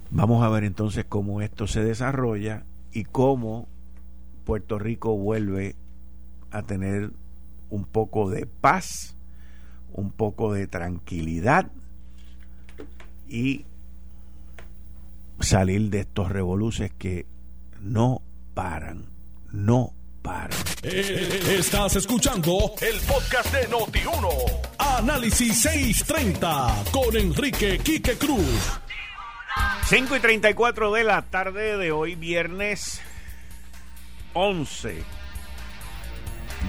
Vamos 0.09 0.43
a 0.43 0.49
ver 0.49 0.65
entonces 0.65 1.05
cómo 1.07 1.41
esto 1.41 1.65
se 1.65 1.81
desarrolla 1.81 2.65
y 2.91 3.05
cómo 3.05 3.69
Puerto 4.43 4.77
Rico 4.77 5.15
vuelve 5.15 5.77
a 6.51 6.63
tener 6.63 7.11
un 7.69 7.85
poco 7.85 8.29
de 8.29 8.45
paz, 8.45 9.15
un 9.93 10.11
poco 10.11 10.51
de 10.51 10.67
tranquilidad 10.67 11.71
y 13.29 13.63
salir 15.43 15.89
de 15.89 16.01
estos 16.01 16.29
revoluces 16.29 16.91
que 16.97 17.25
no 17.79 18.21
paran, 18.53 19.09
no 19.51 19.93
paran. 20.21 20.57
Eh, 20.83 21.57
estás 21.57 21.95
escuchando 21.95 22.73
el 22.81 22.99
podcast 23.01 23.53
de 23.53 23.69
Noti1. 23.69 24.29
Análisis 24.77 25.61
630 25.61 26.83
con 26.91 27.15
Enrique 27.15 27.79
Quique 27.79 28.17
Cruz. 28.17 28.79
5 29.85 30.15
y 30.15 30.19
34 30.19 30.91
de 30.93 31.03
la 31.03 31.21
tarde 31.23 31.77
de 31.77 31.91
hoy, 31.91 32.15
viernes 32.15 33.01
11 34.33 35.03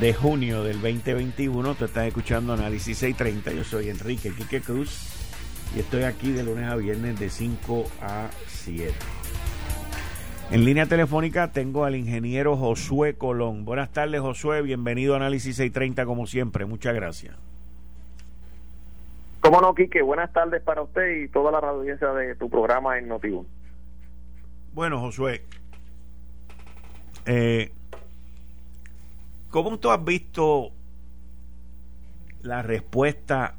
de 0.01 0.15
junio 0.15 0.65
del 0.65 0.81
2021. 0.81 1.75
Te 1.75 1.85
estás 1.85 2.07
escuchando 2.07 2.55
Análisis 2.55 2.99
630. 2.99 3.53
Yo 3.53 3.65
soy 3.65 3.91
Enrique 3.91 4.33
Quique 4.35 4.61
Cruz 4.61 5.22
y 5.75 5.81
estoy 5.81 6.03
aquí 6.03 6.33
de 6.33 6.43
lunes 6.43 6.69
a 6.69 6.77
viernes 6.77 7.19
de 7.19 7.29
5 7.29 7.85
a 8.01 8.31
7. 8.47 8.93
En 10.51 10.65
línea 10.65 10.87
telefónica 10.87 11.53
tengo 11.53 11.85
al 11.85 11.97
ingeniero 11.97 12.57
Josué 12.57 13.15
Colón. 13.15 13.65
Buenas 13.65 13.91
tardes, 13.91 14.21
Josué. 14.21 14.63
Bienvenido 14.63 15.15
a 15.15 15.17
Análisis 15.17 15.57
630 15.57 16.05
como 16.05 16.27
siempre. 16.27 16.67
Muchas 16.67 16.95
gracias. 16.95 17.35
Cómo 19.41 19.61
no, 19.61 19.75
Quique, 19.75 20.03
buenas 20.03 20.33
tardes 20.33 20.63
para 20.63 20.83
usted 20.83 21.23
y 21.23 21.29
toda 21.29 21.51
la 21.51 21.59
audiencia 21.59 22.13
de 22.13 22.37
tu 22.37 22.49
programa 22.49 22.99
en 22.99 23.09
Notivo. 23.09 23.45
Bueno, 24.73 25.01
Josué, 25.01 25.43
eh, 27.27 27.73
¿Cómo 29.53 29.79
tú 29.79 29.91
has 29.91 30.03
visto 30.03 30.71
la 32.41 32.63
respuesta 32.63 33.57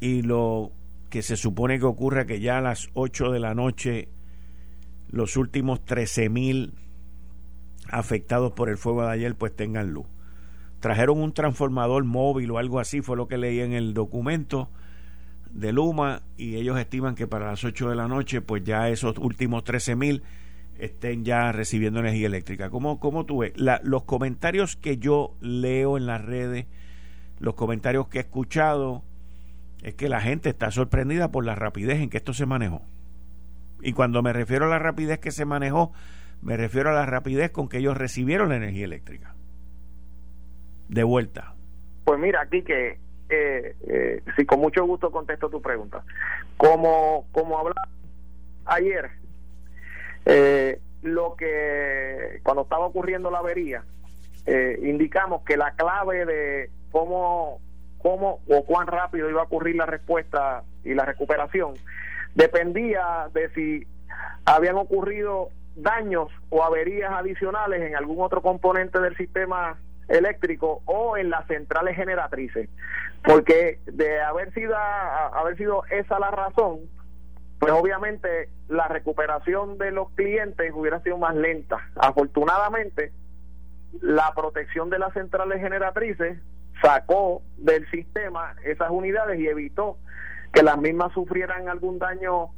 y 0.00 0.22
lo 0.22 0.72
que 1.10 1.22
se 1.22 1.36
supone 1.36 1.78
que 1.78 1.84
ocurre 1.84 2.26
que 2.26 2.40
ya 2.40 2.58
a 2.58 2.62
las 2.62 2.88
8 2.94 3.30
de 3.30 3.40
la 3.40 3.54
noche 3.54 4.08
los 5.10 5.36
últimos 5.36 5.84
13 5.84 6.28
mil 6.28 6.74
afectados 7.88 8.52
por 8.52 8.70
el 8.70 8.78
fuego 8.78 9.02
de 9.02 9.10
ayer 9.10 9.34
pues 9.34 9.54
tengan 9.54 9.90
luz. 9.90 10.06
Trajeron 10.78 11.20
un 11.20 11.34
transformador 11.34 12.04
móvil 12.04 12.50
o 12.52 12.58
algo 12.58 12.80
así, 12.80 13.02
fue 13.02 13.16
lo 13.16 13.28
que 13.28 13.36
leí 13.36 13.60
en 13.60 13.72
el 13.72 13.92
documento 13.92 14.70
de 15.50 15.72
Luma 15.72 16.22
y 16.36 16.56
ellos 16.56 16.78
estiman 16.78 17.16
que 17.16 17.26
para 17.26 17.46
las 17.46 17.64
8 17.64 17.90
de 17.90 17.96
la 17.96 18.08
noche 18.08 18.40
pues 18.40 18.62
ya 18.64 18.88
esos 18.88 19.18
últimos 19.18 19.64
13 19.64 19.96
mil 19.96 20.22
estén 20.78 21.24
ya 21.24 21.52
recibiendo 21.52 22.00
energía 22.00 22.28
eléctrica. 22.28 22.70
¿Cómo, 22.70 23.00
cómo 23.00 23.26
tú 23.26 23.38
ves? 23.38 23.52
los 23.82 24.04
comentarios 24.04 24.76
que 24.76 24.96
yo 24.96 25.34
leo 25.40 25.98
en 25.98 26.06
las 26.06 26.24
redes, 26.24 26.66
los 27.38 27.54
comentarios 27.54 28.08
que 28.08 28.18
he 28.18 28.22
escuchado, 28.22 29.02
es 29.82 29.94
que 29.94 30.08
la 30.08 30.20
gente 30.20 30.48
está 30.48 30.70
sorprendida 30.70 31.30
por 31.30 31.44
la 31.44 31.54
rapidez 31.54 32.00
en 32.00 32.10
que 32.10 32.18
esto 32.18 32.32
se 32.32 32.46
manejó. 32.46 32.82
Y 33.82 33.92
cuando 33.92 34.22
me 34.22 34.32
refiero 34.32 34.66
a 34.66 34.68
la 34.68 34.78
rapidez 34.78 35.18
que 35.18 35.30
se 35.30 35.44
manejó, 35.44 35.92
me 36.42 36.56
refiero 36.56 36.90
a 36.90 36.92
la 36.92 37.06
rapidez 37.06 37.50
con 37.50 37.68
que 37.68 37.78
ellos 37.78 37.96
recibieron 37.96 38.50
la 38.50 38.56
energía 38.56 38.84
eléctrica. 38.84 39.34
De 40.88 41.02
vuelta. 41.02 41.54
Pues 42.04 42.18
mira, 42.18 42.42
aquí 42.42 42.62
que 42.62 42.98
eh, 43.30 43.76
eh, 43.86 44.22
sí, 44.36 44.44
con 44.44 44.60
mucho 44.60 44.84
gusto 44.84 45.10
contesto 45.10 45.48
tu 45.48 45.62
pregunta. 45.62 46.02
Como, 46.56 47.26
como 47.32 47.58
hablaba 47.58 47.88
ayer, 48.66 49.10
eh, 50.26 50.80
lo 51.02 51.34
que 51.36 52.40
cuando 52.42 52.62
estaba 52.62 52.86
ocurriendo 52.86 53.30
la 53.30 53.38
avería, 53.38 53.84
eh, 54.46 54.78
indicamos 54.82 55.42
que 55.44 55.56
la 55.56 55.72
clave 55.72 56.26
de 56.26 56.70
cómo, 56.90 57.60
cómo 58.02 58.40
o 58.48 58.64
cuán 58.64 58.86
rápido 58.86 59.28
iba 59.30 59.40
a 59.40 59.44
ocurrir 59.44 59.76
la 59.76 59.86
respuesta 59.86 60.62
y 60.84 60.94
la 60.94 61.04
recuperación 61.04 61.74
dependía 62.34 63.28
de 63.32 63.50
si 63.50 63.86
habían 64.44 64.76
ocurrido 64.76 65.50
daños 65.76 66.28
o 66.50 66.62
averías 66.62 67.12
adicionales 67.12 67.82
en 67.82 67.96
algún 67.96 68.20
otro 68.20 68.42
componente 68.42 69.00
del 69.00 69.16
sistema 69.16 69.78
eléctrico 70.08 70.82
o 70.86 71.16
en 71.16 71.30
las 71.30 71.46
centrales 71.46 71.96
generatrices. 71.96 72.68
Porque 73.22 73.78
de 73.86 74.20
haber 74.20 74.52
sido 74.54 74.76
haber 74.76 75.56
sido 75.56 75.84
esa 75.90 76.18
la 76.18 76.30
razón 76.30 76.80
pues 77.58 77.72
obviamente 77.74 78.48
la 78.68 78.88
recuperación 78.88 79.76
de 79.76 79.90
los 79.90 80.10
clientes 80.12 80.72
hubiera 80.74 81.00
sido 81.00 81.18
más 81.18 81.36
lenta. 81.36 81.90
Afortunadamente 81.94 83.12
la 84.00 84.32
protección 84.34 84.88
de 84.88 84.98
las 84.98 85.12
centrales 85.12 85.60
generatrices 85.60 86.38
sacó 86.82 87.42
del 87.56 87.88
sistema 87.90 88.54
esas 88.64 88.90
unidades 88.90 89.38
y 89.38 89.46
evitó 89.46 89.98
que 90.52 90.62
las 90.62 90.78
mismas 90.78 91.12
sufrieran 91.12 91.68
algún 91.68 91.98
daño 91.98 92.48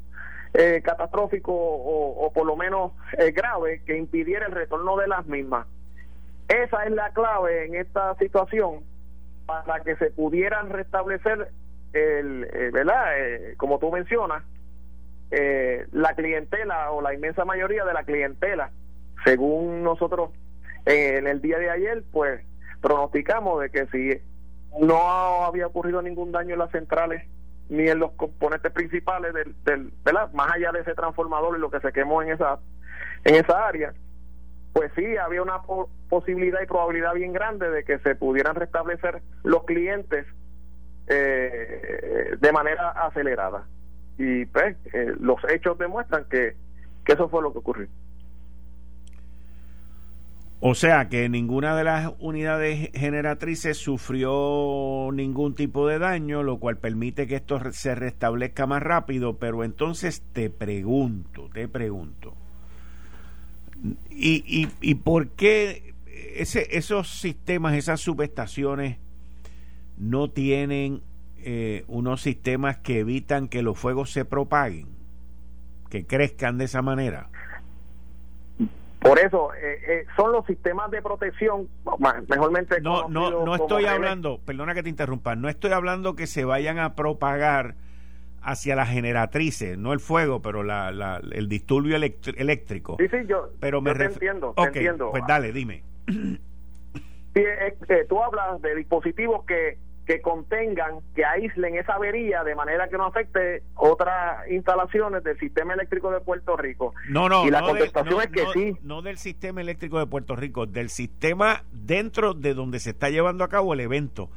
eh, 0.54 0.82
catastrófico 0.84 1.52
o, 1.54 2.32
por 2.32 2.46
lo 2.46 2.56
menos 2.56 2.92
eh, 3.18 3.32
grave 3.32 3.82
que 3.86 3.96
impidiera 3.96 4.46
el 4.46 4.52
retorno 4.52 4.96
de 4.96 5.08
las 5.08 5.26
mismas. 5.26 5.66
Esa 6.48 6.84
es 6.84 6.90
la 6.92 7.10
clave 7.10 7.66
en 7.66 7.74
esta 7.74 8.14
situación 8.16 8.80
para 9.46 9.82
que 9.82 9.96
se 9.96 10.10
pudieran 10.10 10.70
restablecer, 10.70 11.48
el, 11.92 12.48
eh, 12.52 12.70
¿verdad? 12.72 13.18
Eh, 13.18 13.54
como 13.56 13.78
tú 13.78 13.90
mencionas, 13.90 14.42
eh, 15.30 15.86
la 15.92 16.14
clientela 16.14 16.90
o 16.90 17.00
la 17.00 17.14
inmensa 17.14 17.44
mayoría 17.44 17.84
de 17.84 17.94
la 17.94 18.04
clientela, 18.04 18.70
según 19.24 19.82
nosotros 19.82 20.30
en 20.84 21.26
el 21.26 21.40
día 21.40 21.58
de 21.58 21.70
ayer, 21.70 22.02
pues 22.12 22.42
pronosticamos 22.82 23.62
de 23.62 23.70
que 23.70 23.86
si 23.86 24.20
no 24.78 25.44
había 25.44 25.66
ocurrido 25.66 26.02
ningún 26.02 26.32
daño 26.32 26.52
en 26.52 26.58
las 26.58 26.70
centrales 26.70 27.26
ni 27.70 27.88
en 27.88 27.98
los 27.98 28.12
componentes 28.12 28.70
principales 28.72 29.32
del, 29.32 29.54
del 29.64 29.92
¿verdad? 30.04 30.30
más 30.32 30.52
allá 30.52 30.72
de 30.72 30.80
ese 30.80 30.94
transformador 30.94 31.56
y 31.56 31.60
lo 31.60 31.70
que 31.70 31.80
se 31.80 31.92
quemó 31.92 32.22
en 32.22 32.32
esa 32.32 32.58
en 33.24 33.36
esa 33.36 33.66
área 33.66 33.94
pues 34.72 34.90
sí, 34.96 35.16
había 35.16 35.42
una 35.42 35.60
posibilidad 36.08 36.60
y 36.62 36.66
probabilidad 36.66 37.14
bien 37.14 37.32
grande 37.32 37.70
de 37.70 37.84
que 37.84 37.98
se 37.98 38.14
pudieran 38.14 38.54
restablecer 38.54 39.22
los 39.42 39.64
clientes 39.64 40.26
eh, 41.08 42.36
de 42.40 42.52
manera 42.52 42.90
acelerada. 42.90 43.66
Y 44.18 44.46
pues 44.46 44.76
eh, 44.92 45.12
los 45.20 45.38
hechos 45.50 45.76
demuestran 45.78 46.24
que, 46.30 46.56
que 47.04 47.12
eso 47.12 47.28
fue 47.28 47.42
lo 47.42 47.52
que 47.52 47.58
ocurrió. 47.58 47.88
O 50.64 50.76
sea 50.76 51.08
que 51.08 51.28
ninguna 51.28 51.74
de 51.74 51.82
las 51.82 52.12
unidades 52.20 52.90
generatrices 52.94 53.78
sufrió 53.78 55.10
ningún 55.12 55.56
tipo 55.56 55.88
de 55.88 55.98
daño, 55.98 56.44
lo 56.44 56.60
cual 56.60 56.78
permite 56.78 57.26
que 57.26 57.34
esto 57.34 57.60
se 57.72 57.96
restablezca 57.96 58.68
más 58.68 58.80
rápido. 58.80 59.38
Pero 59.38 59.64
entonces 59.64 60.22
te 60.32 60.50
pregunto, 60.50 61.50
te 61.52 61.66
pregunto, 61.66 62.36
¿Y, 64.08 64.44
y, 64.46 64.68
y 64.80 64.94
por 64.94 65.30
qué 65.30 65.94
ese, 66.36 66.76
esos 66.76 67.08
sistemas, 67.08 67.74
esas 67.74 68.00
subestaciones 68.00 68.98
no 69.98 70.30
tienen 70.30 71.02
eh, 71.38 71.84
unos 71.88 72.22
sistemas 72.22 72.78
que 72.78 73.00
evitan 73.00 73.48
que 73.48 73.62
los 73.62 73.76
fuegos 73.76 74.12
se 74.12 74.24
propaguen, 74.24 74.86
que 75.90 76.06
crezcan 76.06 76.56
de 76.58 76.66
esa 76.66 76.82
manera? 76.82 77.30
Por 79.02 79.18
eso, 79.18 79.52
eh, 79.54 79.80
eh, 79.86 80.06
son 80.16 80.30
los 80.30 80.46
sistemas 80.46 80.90
de 80.92 81.02
protección, 81.02 81.68
mejormente. 82.28 82.80
No, 82.80 83.08
no, 83.08 83.44
no 83.44 83.54
estoy 83.56 83.86
hablando, 83.86 84.38
perdona 84.44 84.74
que 84.74 84.82
te 84.84 84.88
interrumpa, 84.88 85.34
no 85.34 85.48
estoy 85.48 85.72
hablando 85.72 86.14
que 86.14 86.28
se 86.28 86.44
vayan 86.44 86.78
a 86.78 86.94
propagar 86.94 87.74
hacia 88.42 88.76
las 88.76 88.88
generatrices, 88.90 89.76
no 89.76 89.92
el 89.92 89.98
fuego, 90.00 90.40
pero 90.40 90.62
la, 90.62 90.92
la, 90.92 91.20
el 91.32 91.48
disturbio 91.48 91.96
eléctrico. 91.96 92.96
Sí, 92.98 93.08
sí, 93.08 93.18
yo, 93.26 93.50
pero 93.60 93.80
me 93.80 93.92
te 93.94 94.04
entiendo, 94.04 94.54
te 94.56 94.62
entiendo. 94.62 95.10
Pues 95.10 95.24
dale, 95.26 95.52
dime. 95.52 95.82
Sí, 96.06 97.42
tú 98.08 98.22
hablas 98.22 98.60
de 98.62 98.74
dispositivos 98.76 99.44
que, 99.46 99.78
que 100.06 100.20
contengan, 100.20 100.98
que 101.14 101.24
aíslen 101.24 101.76
esa 101.76 101.94
avería 101.94 102.42
de 102.42 102.54
manera 102.54 102.88
que 102.88 102.96
no 102.96 103.06
afecte 103.06 103.62
otras 103.74 104.50
instalaciones 104.50 105.22
del 105.22 105.38
sistema 105.38 105.74
eléctrico 105.74 106.10
de 106.10 106.20
Puerto 106.20 106.56
Rico. 106.56 106.94
No, 107.08 107.28
no, 107.28 107.46
y 107.46 107.50
la 107.50 107.62
contestación 107.62 108.20
es 108.20 108.28
que 108.28 108.46
sí. 108.52 108.76
No 108.82 109.02
del 109.02 109.18
sistema 109.18 109.60
eléctrico 109.60 109.98
de 109.98 110.06
Puerto 110.06 110.34
Rico, 110.34 110.66
del 110.66 110.88
sistema 110.88 111.64
dentro 111.72 112.34
de 112.34 112.54
donde 112.54 112.80
se 112.80 112.90
está 112.90 113.10
llevando 113.10 113.44
a 113.44 113.48
cabo 113.48 113.74
el 113.74 113.80
evento. 113.80 114.28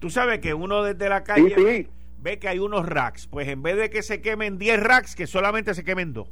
Tú 0.00 0.10
sabes 0.10 0.40
que 0.40 0.54
uno 0.54 0.82
desde 0.82 1.08
la 1.08 1.22
calle... 1.24 1.54
Sí, 1.54 1.64
sí 1.64 1.90
ve 2.24 2.38
que 2.38 2.48
hay 2.48 2.58
unos 2.58 2.86
racks. 2.86 3.28
Pues 3.28 3.46
en 3.48 3.62
vez 3.62 3.76
de 3.76 3.90
que 3.90 4.02
se 4.02 4.20
quemen 4.20 4.58
10 4.58 4.82
racks, 4.82 5.14
que 5.14 5.26
solamente 5.28 5.74
se 5.74 5.84
quemen 5.84 6.12
2. 6.12 6.26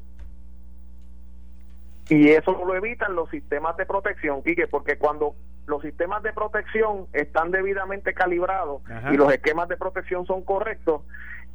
Y 2.09 2.31
eso 2.31 2.53
lo 2.53 2.75
evitan 2.75 3.15
los 3.15 3.31
sistemas 3.31 3.77
de 3.77 3.87
protección, 3.87 4.43
Quique, 4.43 4.67
porque 4.67 4.97
cuando 4.97 5.37
los 5.67 5.83
sistemas 5.83 6.23
de 6.23 6.33
protección 6.33 7.07
están 7.13 7.51
debidamente 7.51 8.15
calibrados 8.15 8.83
y 9.11 9.17
los 9.17 9.33
esquemas 9.33 9.69
de 9.69 9.77
protección 9.77 10.27
son 10.27 10.43
correctos, 10.43 11.03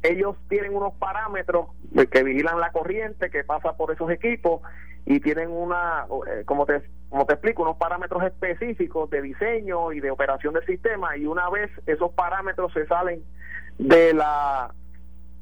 ellos 0.02 0.36
tienen 0.48 0.74
unos 0.74 0.94
parámetros 0.94 1.68
que 2.10 2.22
vigilan 2.22 2.60
la 2.60 2.70
corriente 2.70 3.30
que 3.30 3.44
pasa 3.44 3.76
por 3.76 3.92
esos 3.92 4.10
equipos 4.10 4.62
y 5.04 5.20
tienen 5.20 5.50
una, 5.50 6.06
eh, 6.28 6.44
como 6.44 6.66
te, 6.66 6.82
como 7.08 7.26
te 7.26 7.34
explico, 7.34 7.62
unos 7.62 7.76
parámetros 7.76 8.22
específicos 8.22 9.10
de 9.10 9.22
diseño 9.22 9.92
y 9.92 10.00
de 10.00 10.10
operación 10.10 10.54
del 10.54 10.66
sistema 10.66 11.16
y 11.16 11.26
una 11.26 11.48
vez 11.50 11.70
esos 11.86 12.12
parámetros 12.12 12.72
se 12.72 12.86
salen 12.86 13.22
de 13.78 14.14
la 14.14 14.72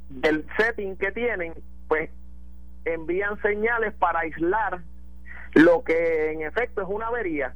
del 0.09 0.46
setting 0.57 0.96
que 0.96 1.11
tienen, 1.11 1.52
pues 1.88 2.11
envían 2.85 3.40
señales 3.42 3.92
para 3.94 4.20
aislar 4.20 4.81
lo 5.55 5.83
que 5.83 6.33
en 6.33 6.42
efecto 6.42 6.83
es 6.83 6.88
una 6.88 7.09
avería 7.09 7.55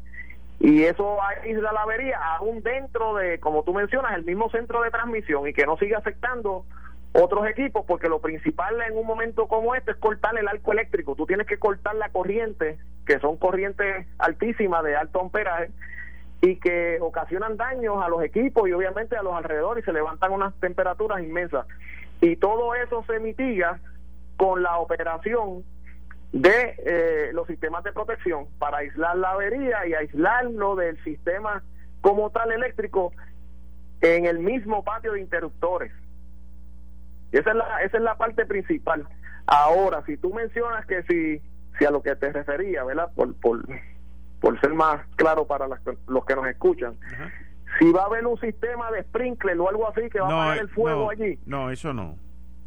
y 0.61 0.85
eso 0.85 1.23
aísla 1.23 1.73
la 1.73 1.83
avería 1.83 2.19
aún 2.37 2.63
dentro 2.63 3.15
de, 3.15 3.41
como 3.41 3.65
tú 3.65 3.73
mencionas, 3.73 4.13
el 4.15 4.25
mismo 4.25 4.51
centro 4.51 4.83
de 4.83 4.91
transmisión 4.91 5.49
y 5.49 5.55
que 5.55 5.65
no 5.65 5.79
siga 5.79 5.99
afectando 5.99 6.67
otros 7.15 7.49
equipos 7.49 7.85
porque 7.89 8.11
lo 8.11 8.21
principal 8.21 8.81
en 8.83 8.97
un 8.97 9.07
momento 9.07 9.49
como 9.49 9.75
este 9.75 9.93
es 9.93 9.97
cortar 9.97 10.37
el 10.37 10.47
arco 10.47 10.73
eléctrico. 10.73 11.17
Tú 11.17 11.25
tienes 11.25 11.47
que 11.47 11.59
cortar 11.59 11.95
la 11.97 12.11
corriente, 12.11 12.79
que 13.07 13.19
son 13.21 13.39
corrientes 13.39 14.07
altísimas 14.19 14.85
de 14.85 14.97
alto 14.97 15.23
amperaje 15.23 15.71
y 16.43 16.57
que 16.57 16.99
ocasionan 17.01 17.57
daños 17.57 17.97
a 18.03 18.11
los 18.11 18.23
equipos 18.23 18.69
y 18.69 18.73
obviamente 18.73 19.17
a 19.17 19.23
los 19.23 19.33
alrededores 19.33 19.83
y 19.83 19.87
se 19.87 19.95
levantan 19.95 20.31
unas 20.31 20.55
temperaturas 20.61 21.23
inmensas. 21.23 21.67
Y 22.21 22.37
todo 22.37 22.75
eso 22.75 23.03
se 23.07 23.19
mitiga 23.19 23.81
con 24.37 24.63
la 24.63 24.77
operación 24.79 25.65
de 26.33 26.75
eh, 26.79 27.31
los 27.33 27.47
sistemas 27.47 27.83
de 27.85 27.93
protección 27.93 28.47
para 28.59 28.79
aislar 28.79 29.17
la 29.17 29.33
avería 29.33 29.87
y 29.87 29.95
aislarlo 29.95 30.77
del 30.77 31.03
sistema 31.03 31.63
como 32.01 32.31
tal 32.31 32.53
eléctrico 32.53 33.13
en 34.01 34.27
el 34.27 34.39
mismo 34.39 34.85
patio 34.85 35.13
de 35.13 35.21
interruptores. 35.21 35.93
esa 37.33 37.51
es 37.51 37.57
la, 37.57 37.83
esa 37.83 37.97
es 37.97 38.03
la 38.03 38.17
parte 38.17 38.47
principal. 38.47 39.07
Ahora, 39.47 40.03
si 40.07 40.17
tú 40.17 40.33
mencionas 40.33 40.87
que 40.87 41.03
si, 41.03 41.43
si 41.79 41.85
a 41.85 41.91
lo 41.91 42.03
que 42.03 42.15
te 42.17 42.33
refería, 42.33 42.85
¿verdad? 42.85 43.11
Por, 43.15 43.35
por 43.41 43.65
por 44.41 44.59
ser 44.61 44.73
más 44.75 45.07
claro 45.17 45.47
para 45.47 45.67
los 45.69 46.25
que 46.25 46.35
nos 46.35 46.47
escuchan, 46.47 46.95
si 47.79 47.93
va 47.93 48.03
a 48.03 48.07
haber 48.07 48.27
un 48.27 48.41
sistema 48.41 48.91
de 48.91 49.03
sprinkler 49.03 49.59
o 49.61 49.69
algo 49.69 49.89
así 49.89 50.09
que 50.11 50.21
va 50.21 50.29
a 50.29 50.31
apagar 50.31 50.59
el 50.59 50.69
fuego 50.71 51.11
allí. 51.11 51.39
No, 51.47 51.71
eso 51.71 51.93
no. 51.93 52.17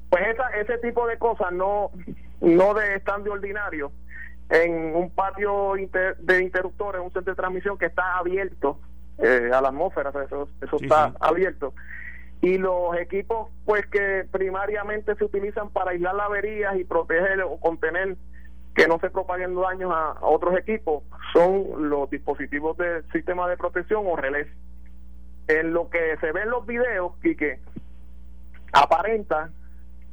Pues 0.10 0.24
esa, 0.28 0.48
ese 0.50 0.78
tipo 0.78 1.08
de 1.08 1.18
cosas 1.18 1.52
no, 1.52 1.92
no 2.44 2.74
de, 2.74 2.96
están 2.96 3.24
de 3.24 3.32
ordinario 3.32 3.92
en 4.50 4.96
un 4.96 5.10
patio 5.10 5.74
de 6.20 6.44
interruptores, 6.44 7.02
un 7.02 7.12
centro 7.12 7.34
de 7.34 7.38
transmisión 7.38 7.78
que 7.78 7.86
está 7.88 8.18
abierto 8.18 8.80
eh, 9.18 9.50
a 9.54 9.62
la 9.62 9.70
atmósfera, 9.70 10.12
eso, 10.26 10.50
eso 10.62 10.78
está 10.82 11.14
abierto. 11.20 11.74
Y 12.42 12.58
los 12.58 12.96
equipos, 12.98 13.50
pues 13.66 13.86
que 13.88 14.28
primariamente 14.30 15.16
se 15.16 15.24
utilizan 15.24 15.70
para 15.70 15.92
aislar 15.92 16.14
la 16.16 16.26
averías 16.26 16.76
y 16.78 16.84
proteger 16.84 17.42
o 17.42 17.58
contener 17.58 18.18
que 18.76 18.88
no 18.88 19.00
se 19.00 19.10
propaguen 19.10 19.56
daños 19.56 19.94
a, 19.94 20.18
otros 20.22 20.58
equipos, 20.58 21.04
son 21.32 21.90
los 21.90 22.10
dispositivos 22.10 22.76
del 22.78 23.10
sistema 23.12 23.48
de 23.48 23.56
protección 23.56 24.04
o 24.06 24.16
relés. 24.16 24.48
En 25.48 25.74
lo 25.74 25.90
que 25.90 26.18
se 26.20 26.32
ve 26.32 26.42
en 26.42 26.50
los 26.50 26.66
videos, 26.66 27.14
que 27.22 27.60
aparenta 28.74 29.50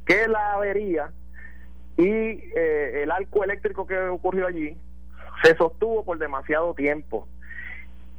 que 0.05 0.27
la 0.27 0.53
avería 0.53 1.11
y 2.01 2.51
eh, 2.55 3.03
el 3.03 3.11
arco 3.11 3.43
eléctrico 3.43 3.85
que 3.85 3.97
ocurrió 3.97 4.47
allí 4.47 4.75
se 5.43 5.55
sostuvo 5.55 6.03
por 6.03 6.17
demasiado 6.17 6.73
tiempo. 6.73 7.27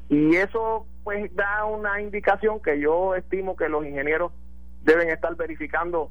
Y 0.09 0.37
eso 0.37 0.87
pues 1.03 1.35
da 1.35 1.65
una 1.65 2.01
indicación 2.01 2.61
que 2.61 2.79
yo 2.79 3.17
estimo 3.17 3.57
que 3.57 3.69
los 3.69 3.85
ingenieros 3.85 4.33
deben 4.85 5.09
estar 5.09 5.35
verificando 5.35 6.11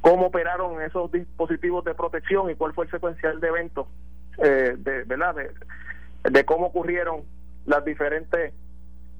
cómo 0.00 0.26
operaron 0.26 0.82
esos 0.82 1.12
dispositivos 1.12 1.84
de 1.84 1.94
protección 1.94 2.50
y 2.50 2.56
cuál 2.56 2.74
fue 2.74 2.86
el 2.86 2.90
secuencial 2.90 3.40
de 3.40 3.48
eventos, 3.48 3.86
eh, 4.38 4.74
de, 4.76 5.04
¿verdad? 5.04 5.36
De, 6.24 6.44
cómo 6.44 6.66
ocurrieron 6.66 7.22
las 7.66 7.84
diferentes 7.84 8.52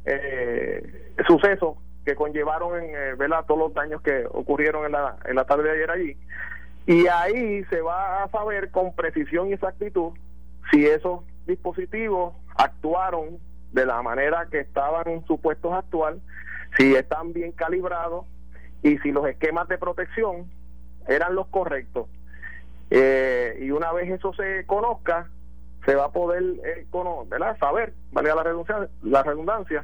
eh, 0.06 1.12
sucesos 1.26 1.76
que 2.04 2.14
conllevaron 2.16 2.82
en, 2.82 2.90
eh, 2.90 3.14
¿verdad? 3.16 3.44
todos 3.46 3.60
los 3.60 3.74
daños 3.74 4.00
que 4.02 4.26
ocurrieron 4.28 4.86
en 4.86 4.92
la, 4.92 5.16
en 5.24 5.36
la 5.36 5.44
tarde 5.44 5.64
de 5.64 5.70
ayer 5.70 5.90
allí. 5.90 6.16
Y 6.86 7.08
ahí 7.08 7.64
se 7.64 7.80
va 7.80 8.22
a 8.22 8.30
saber 8.30 8.70
con 8.70 8.94
precisión 8.94 9.48
y 9.48 9.54
exactitud 9.54 10.12
si 10.70 10.86
esos 10.86 11.20
dispositivos 11.46 12.34
actuaron 12.56 13.38
de 13.72 13.86
la 13.86 14.02
manera 14.02 14.46
que 14.50 14.60
estaban 14.60 15.24
supuestos 15.26 15.72
a 15.72 15.78
actuar, 15.78 16.16
si 16.76 16.94
están 16.94 17.32
bien 17.32 17.52
calibrados 17.52 18.26
y 18.82 18.98
si 18.98 19.10
los 19.10 19.26
esquemas 19.26 19.68
de 19.68 19.78
protección 19.78 20.50
eran 21.08 21.34
los 21.34 21.46
correctos. 21.48 22.08
Eh, 22.90 23.58
y 23.62 23.70
una 23.70 23.92
vez 23.92 24.10
eso 24.10 24.32
se 24.34 24.64
conozca, 24.66 25.28
se 25.84 25.94
va 25.94 26.06
a 26.06 26.12
poder 26.12 26.42
eh, 26.64 26.86
saber, 27.58 27.94
valga 28.12 28.34
la 28.34 28.42
redundancia, 28.44 28.88
la 29.02 29.22
redundancia, 29.22 29.82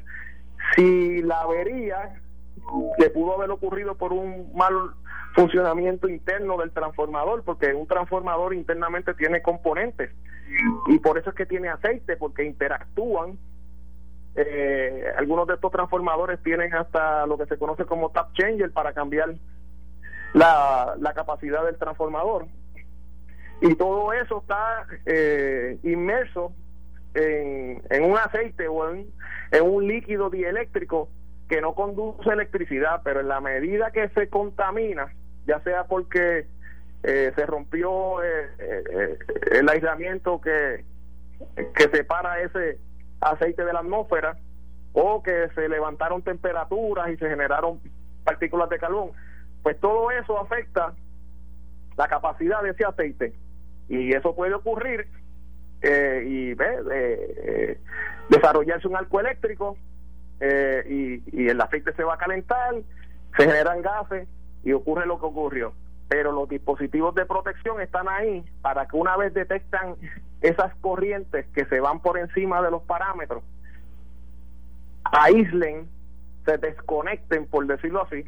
si 0.75 1.23
la 1.23 1.41
avería 1.41 2.21
que 2.99 3.11
pudo 3.11 3.35
haber 3.35 3.51
ocurrido 3.51 3.97
por 3.97 4.13
un 4.13 4.53
mal 4.55 4.75
funcionamiento 5.35 6.09
interno 6.09 6.57
del 6.59 6.73
transformador, 6.73 7.43
porque 7.45 7.75
un 7.75 7.87
transformador 7.87 8.55
internamente 8.55 9.15
tiene 9.15 9.43
componentes 9.43 10.11
y 10.89 10.99
por 10.99 11.19
eso 11.19 11.31
es 11.31 11.37
que 11.37 11.47
tiene 11.47 11.69
aceite, 11.69 12.17
porque 12.17 12.45
interactúan. 12.45 13.39
Eh, 14.35 15.05
algunos 15.17 15.47
de 15.47 15.55
estos 15.55 15.71
transformadores 15.71 16.43
tienen 16.43 16.75
hasta 16.75 17.27
lo 17.27 17.37
que 17.37 17.47
se 17.47 17.59
conoce 17.59 17.85
como 17.85 18.11
tap 18.11 18.33
changer 18.33 18.73
para 18.73 18.93
cambiar 18.93 19.35
la, 20.33 20.95
la 20.99 21.13
capacidad 21.13 21.65
del 21.65 21.77
transformador. 21.77 22.47
Y 23.61 23.75
todo 23.77 24.13
eso 24.13 24.39
está 24.41 24.87
eh, 25.07 25.79
inmerso 25.83 26.53
en, 27.15 27.83
en, 27.91 28.05
un 28.05 28.17
aceite 28.17 28.69
o 28.69 28.91
en, 28.91 29.07
en 29.53 29.63
un 29.63 29.87
líquido 29.87 30.31
dieléctrico 30.31 31.09
que 31.49 31.61
no 31.61 31.75
conduce 31.75 32.31
electricidad, 32.31 33.03
pero 33.05 33.21
en 33.21 33.29
la 33.29 33.41
medida 33.41 33.91
que 33.93 34.09
se 34.11 34.29
contamina, 34.29 35.13
ya 35.47 35.61
sea 35.61 35.85
porque 35.85 36.47
eh, 37.03 37.33
se 37.35 37.47
rompió 37.47 38.23
eh, 38.23 39.19
el 39.53 39.69
aislamiento 39.69 40.41
que, 40.41 40.85
que 41.75 41.89
separa 41.91 42.41
ese 42.41 42.79
aceite 43.21 43.65
de 43.65 43.73
la 43.73 43.81
atmósfera, 43.81 44.37
o 44.93 45.23
que 45.23 45.49
se 45.55 45.69
levantaron 45.69 46.23
temperaturas 46.23 47.11
y 47.11 47.17
se 47.17 47.29
generaron 47.29 47.81
partículas 48.25 48.69
de 48.69 48.79
carbón, 48.79 49.11
pues 49.63 49.79
todo 49.81 50.11
eso 50.11 50.39
afecta 50.39 50.95
la 51.97 52.09
capacidad 52.09 52.63
de 52.63 52.71
ese 52.71 52.85
aceite. 52.85 53.33
Y 53.89 54.13
eso 54.15 54.35
puede 54.35 54.55
ocurrir 54.55 55.07
eh, 55.83 56.25
y 56.27 56.51
eh, 56.53 57.79
desarrollarse 58.29 58.89
un 58.89 58.97
arco 58.97 59.21
eléctrico 59.21 59.77
eh, 60.41 61.21
y, 61.33 61.49
el 61.49 61.61
aceite 61.61 61.93
se 61.95 62.05
va 62.05 62.15
a 62.15 62.19
calentar, 62.19 62.75
se 63.37 63.45
generan 63.45 63.83
gases 63.83 64.29
y 64.65 64.73
ocurre 64.73 65.07
lo 65.07 65.19
que 65.19 65.27
ocurrió. 65.27 65.73
Pero 66.09 66.33
los 66.33 66.49
dispositivos 66.49 67.15
de 67.15 67.25
protección 67.27 67.81
están 67.81 68.09
ahí 68.09 68.45
para 68.61 68.87
que 68.87 68.97
una 68.97 69.17
vez 69.17 69.33
detectan 69.33 69.97
esas 70.41 70.75
corrientes 70.77 71.47
que 71.55 71.65
se 71.67 71.81
van 71.81 72.01
por 72.01 72.19
encima 72.19 72.61
de 72.63 72.71
los 72.71 72.83
parámetros, 72.83 73.43
aíslen, 75.05 75.89
se 76.45 76.59
desconecten, 76.59 77.47
por 77.47 77.67
decirlo 77.67 78.03
así, 78.03 78.25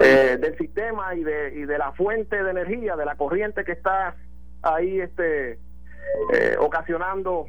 eh, 0.00 0.36
del 0.38 0.58
sistema 0.58 1.14
y 1.14 1.24
de, 1.24 1.54
y 1.54 1.64
de 1.64 1.78
la 1.78 1.92
fuente 1.92 2.42
de 2.42 2.50
energía, 2.50 2.96
de 2.96 3.04
la 3.06 3.14
corriente 3.14 3.64
que 3.64 3.72
está 3.72 4.14
ahí 4.62 5.00
este 5.00 5.58
eh, 6.32 6.56
ocasionando 6.58 7.46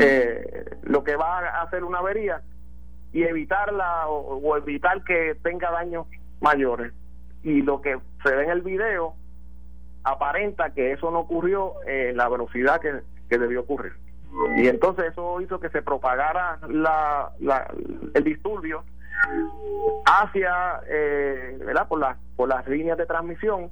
eh, 0.00 0.76
lo 0.82 1.02
que 1.04 1.16
va 1.16 1.40
a 1.40 1.62
hacer 1.62 1.84
una 1.84 1.98
avería 1.98 2.42
y 3.12 3.24
evitarla 3.24 4.08
o, 4.08 4.56
evitar 4.56 5.02
que 5.04 5.36
tenga 5.42 5.70
daños 5.70 6.06
mayores. 6.40 6.92
Y 7.42 7.62
lo 7.62 7.80
que 7.80 7.98
se 8.22 8.34
ve 8.34 8.44
en 8.44 8.50
el 8.50 8.62
video 8.62 9.14
aparenta 10.04 10.70
que 10.70 10.92
eso 10.92 11.10
no 11.10 11.20
ocurrió 11.20 11.74
en 11.86 12.16
la 12.16 12.28
velocidad 12.28 12.80
que, 12.80 13.00
que 13.28 13.38
debió 13.38 13.60
ocurrir. 13.60 13.92
Y 14.56 14.66
entonces 14.66 15.12
eso 15.12 15.40
hizo 15.40 15.60
que 15.60 15.68
se 15.68 15.82
propagara 15.82 16.58
la, 16.68 17.30
la, 17.38 17.70
el 18.14 18.24
disturbio 18.24 18.82
hacia, 20.06 20.80
eh, 20.88 21.58
¿verdad? 21.64 21.86
Por, 21.86 22.00
la, 22.00 22.16
por 22.36 22.48
las 22.48 22.66
líneas 22.66 22.96
de 22.96 23.06
transmisión, 23.06 23.70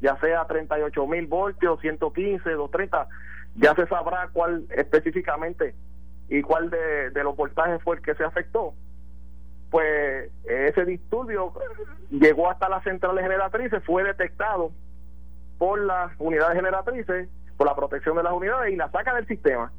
ya 0.00 0.18
sea 0.20 0.46
38 0.46 1.06
mil 1.06 1.26
voltios, 1.26 1.80
115, 1.80 2.50
230, 2.50 3.08
ya 3.56 3.74
se 3.74 3.86
sabrá 3.86 4.28
cuál 4.32 4.66
específicamente 4.70 5.74
y 6.28 6.42
cuál 6.42 6.70
de, 6.70 7.10
de 7.10 7.24
los 7.24 7.36
voltajes 7.36 7.82
fue 7.82 7.96
el 7.96 8.02
que 8.02 8.14
se 8.14 8.24
afectó. 8.24 8.74
Pues 9.72 10.30
ese 10.44 10.84
disturbio 10.84 11.52
llegó 12.10 12.48
hasta 12.48 12.68
las 12.68 12.84
centrales 12.84 13.24
generatrices, 13.24 13.82
fue 13.84 14.04
detectado 14.04 14.70
por 15.58 15.80
las 15.80 16.12
unidades 16.18 16.54
generatrices, 16.54 17.28
por 17.56 17.66
la 17.66 17.74
protección 17.74 18.16
de 18.16 18.22
las 18.22 18.32
unidades 18.32 18.72
y 18.72 18.76
la 18.76 18.90
saca 18.92 19.14
del 19.14 19.26
sistema. 19.26 19.72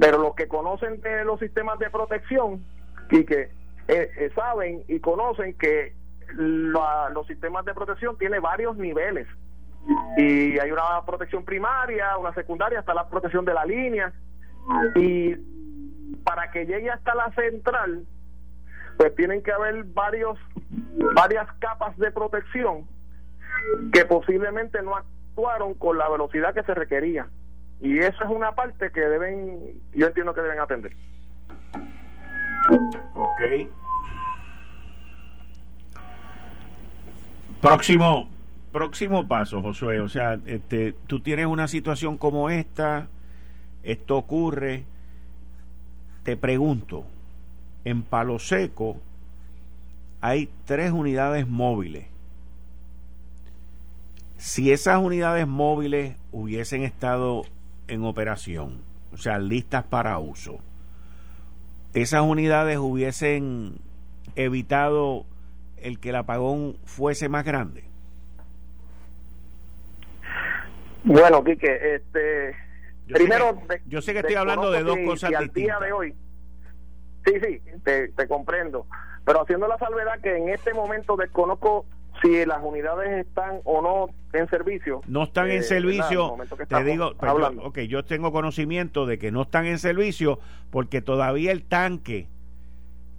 Pero 0.00 0.18
los 0.18 0.34
que 0.34 0.48
conocen 0.48 1.00
los 1.24 1.40
sistemas 1.40 1.78
de 1.78 1.88
protección, 1.88 2.62
y 3.10 3.24
que 3.24 3.50
eh, 3.88 4.10
eh, 4.16 4.30
saben 4.34 4.84
y 4.88 5.00
conocen 5.00 5.54
que 5.54 5.94
los 6.36 7.26
sistemas 7.26 7.64
de 7.64 7.74
protección 7.74 8.16
tienen 8.18 8.40
varios 8.40 8.76
niveles 8.76 9.26
y 10.16 10.58
hay 10.58 10.70
una 10.70 11.04
protección 11.04 11.44
primaria, 11.44 12.16
una 12.18 12.32
secundaria, 12.34 12.78
hasta 12.80 12.94
la 12.94 13.08
protección 13.08 13.44
de 13.44 13.54
la 13.54 13.64
línea 13.64 14.12
y 14.94 15.34
para 16.22 16.50
que 16.52 16.66
llegue 16.66 16.90
hasta 16.90 17.14
la 17.14 17.32
central 17.32 18.04
pues 19.00 19.16
tienen 19.16 19.42
que 19.42 19.50
haber 19.50 19.82
varios 19.84 20.38
varias 21.14 21.50
capas 21.58 21.96
de 21.96 22.10
protección 22.10 22.86
que 23.94 24.04
posiblemente 24.04 24.82
no 24.82 24.94
actuaron 24.94 25.72
con 25.72 25.96
la 25.96 26.06
velocidad 26.10 26.52
que 26.52 26.62
se 26.64 26.74
requería 26.74 27.26
y 27.80 27.98
eso 27.98 28.22
es 28.22 28.28
una 28.28 28.52
parte 28.52 28.92
que 28.92 29.00
deben 29.00 29.80
yo 29.94 30.06
entiendo 30.06 30.34
que 30.34 30.42
deben 30.42 30.60
atender 30.60 30.92
Ok. 33.14 33.70
Próximo, 37.62 38.28
próximo 38.70 39.26
paso, 39.26 39.62
Josué. 39.62 40.00
O 40.00 40.10
sea, 40.10 40.38
este, 40.44 40.94
tú 41.06 41.20
tienes 41.20 41.46
una 41.46 41.68
situación 41.68 42.18
como 42.18 42.50
esta, 42.50 43.08
esto 43.82 44.18
ocurre. 44.18 44.84
Te 46.22 46.36
pregunto, 46.36 47.06
en 47.84 48.02
Palo 48.02 48.38
Seco 48.38 49.00
hay 50.20 50.50
tres 50.64 50.92
unidades 50.92 51.48
móviles. 51.48 52.06
Si 54.36 54.72
esas 54.72 54.98
unidades 54.98 55.46
móviles 55.46 56.16
hubiesen 56.32 56.82
estado 56.82 57.44
en 57.88 58.04
operación, 58.04 58.82
o 59.12 59.16
sea, 59.16 59.38
listas 59.38 59.84
para 59.84 60.18
uso, 60.18 60.58
esas 61.92 62.22
unidades 62.22 62.78
hubiesen 62.78 63.80
evitado 64.36 65.26
el 65.76 65.98
que 65.98 66.10
el 66.10 66.16
apagón 66.16 66.76
fuese 66.84 67.28
más 67.28 67.44
grande? 67.44 67.84
Bueno, 71.04 71.42
Quique, 71.42 71.94
este... 71.94 72.54
primero, 73.08 73.60
yo 73.86 74.02
sé 74.02 74.12
que 74.12 74.20
estoy 74.20 74.34
hablando 74.34 74.70
de 74.70 74.82
dos 74.82 74.98
cosas 75.04 75.32
al 75.34 75.48
día 75.48 75.78
de 75.80 75.92
hoy, 75.92 76.14
sí, 77.24 77.32
sí, 77.40 77.60
te, 77.84 78.08
te 78.08 78.28
comprendo, 78.28 78.86
pero 79.24 79.42
haciendo 79.42 79.68
la 79.68 79.78
salvedad 79.78 80.20
que 80.22 80.36
en 80.36 80.48
este 80.48 80.74
momento 80.74 81.16
desconozco 81.16 81.86
si 82.22 82.44
las 82.44 82.62
unidades 82.62 83.26
están 83.26 83.60
o 83.64 83.80
no 83.80 84.08
en 84.32 84.48
servicio. 84.48 85.00
No 85.06 85.24
están 85.24 85.50
en 85.50 85.58
eh, 85.58 85.62
servicio, 85.62 86.36
te 86.68 86.84
digo, 86.84 87.14
ok, 87.62 87.78
yo 87.80 88.04
tengo 88.04 88.32
conocimiento 88.32 89.06
de 89.06 89.18
que 89.18 89.30
no 89.30 89.42
están 89.42 89.66
en 89.66 89.78
servicio 89.78 90.38
porque 90.70 91.00
todavía 91.00 91.52
el 91.52 91.64
tanque 91.64 92.28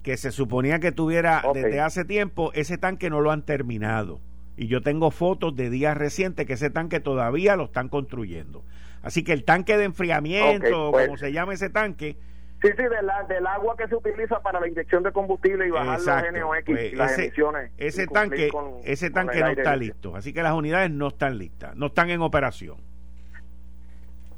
que 0.02 0.16
se 0.16 0.32
suponía 0.32 0.80
que 0.80 0.92
tuviera 0.92 1.42
desde 1.54 1.80
hace 1.80 2.04
tiempo, 2.04 2.50
ese 2.54 2.78
tanque 2.78 3.08
no 3.10 3.20
lo 3.20 3.30
han 3.30 3.42
terminado. 3.42 4.20
Y 4.56 4.66
yo 4.66 4.82
tengo 4.82 5.10
fotos 5.10 5.56
de 5.56 5.70
días 5.70 5.96
recientes 5.96 6.46
que 6.46 6.54
ese 6.54 6.70
tanque 6.70 7.00
todavía 7.00 7.56
lo 7.56 7.64
están 7.64 7.88
construyendo. 7.88 8.62
Así 9.02 9.24
que 9.24 9.32
el 9.32 9.44
tanque 9.44 9.76
de 9.76 9.84
enfriamiento, 9.84 10.90
pues 10.90 11.06
como 11.06 11.18
se 11.18 11.32
llama 11.32 11.54
ese 11.54 11.70
tanque, 11.70 12.16
Sí, 12.62 12.68
sí, 12.76 12.82
del 12.84 13.46
agua 13.48 13.76
que 13.76 13.88
se 13.88 13.96
utiliza 13.96 14.40
para 14.40 14.60
la 14.60 14.68
inyección 14.68 15.02
de 15.02 15.10
combustible 15.10 15.66
y 15.66 15.70
bajar 15.70 15.98
los 15.98 16.32
NOx 16.32 16.64
pues 16.64 16.92
las 16.92 17.18
emisiones. 17.18 17.72
Ese 17.76 18.06
tanque, 18.06 18.50
ese 18.84 19.10
tanque 19.10 19.40
no 19.40 19.48
está 19.48 19.74
listo, 19.74 20.14
así 20.14 20.32
que 20.32 20.44
las 20.44 20.52
unidades 20.52 20.92
no 20.92 21.08
están 21.08 21.38
listas, 21.38 21.74
no 21.74 21.86
están 21.86 22.10
en 22.10 22.22
operación. 22.22 22.76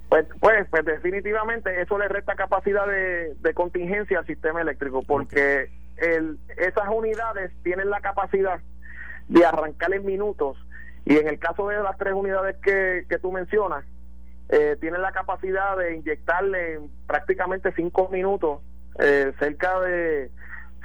Pues, 0.08 0.26
pues, 0.40 0.66
pues 0.70 0.84
definitivamente 0.87 1.82
eso 1.82 1.98
le 1.98 2.08
resta 2.08 2.34
capacidad 2.34 2.87
de, 2.87 3.52
contingencia 3.52 4.20
al 4.20 4.26
sistema 4.26 4.62
eléctrico, 4.62 5.02
porque 5.02 5.70
el, 5.98 6.38
esas 6.56 6.88
unidades 6.88 7.52
tienen 7.62 7.90
la 7.90 8.00
capacidad 8.00 8.58
de 9.28 9.44
arrancar 9.44 9.92
en 9.92 10.06
minutos, 10.06 10.56
y 11.04 11.18
en 11.18 11.28
el 11.28 11.38
caso 11.38 11.68
de 11.68 11.82
las 11.82 11.98
tres 11.98 12.14
unidades 12.14 12.56
que, 12.62 13.04
que 13.06 13.18
tú 13.18 13.32
mencionas, 13.32 13.84
eh, 14.48 14.76
tienen 14.80 15.02
la 15.02 15.12
capacidad 15.12 15.76
de 15.76 15.96
inyectarle 15.96 16.74
en 16.74 16.90
prácticamente 17.07 17.72
cinco 17.74 18.09
minutos 18.11 18.61
eh, 18.98 19.33
cerca 19.38 19.80
de, 19.80 20.30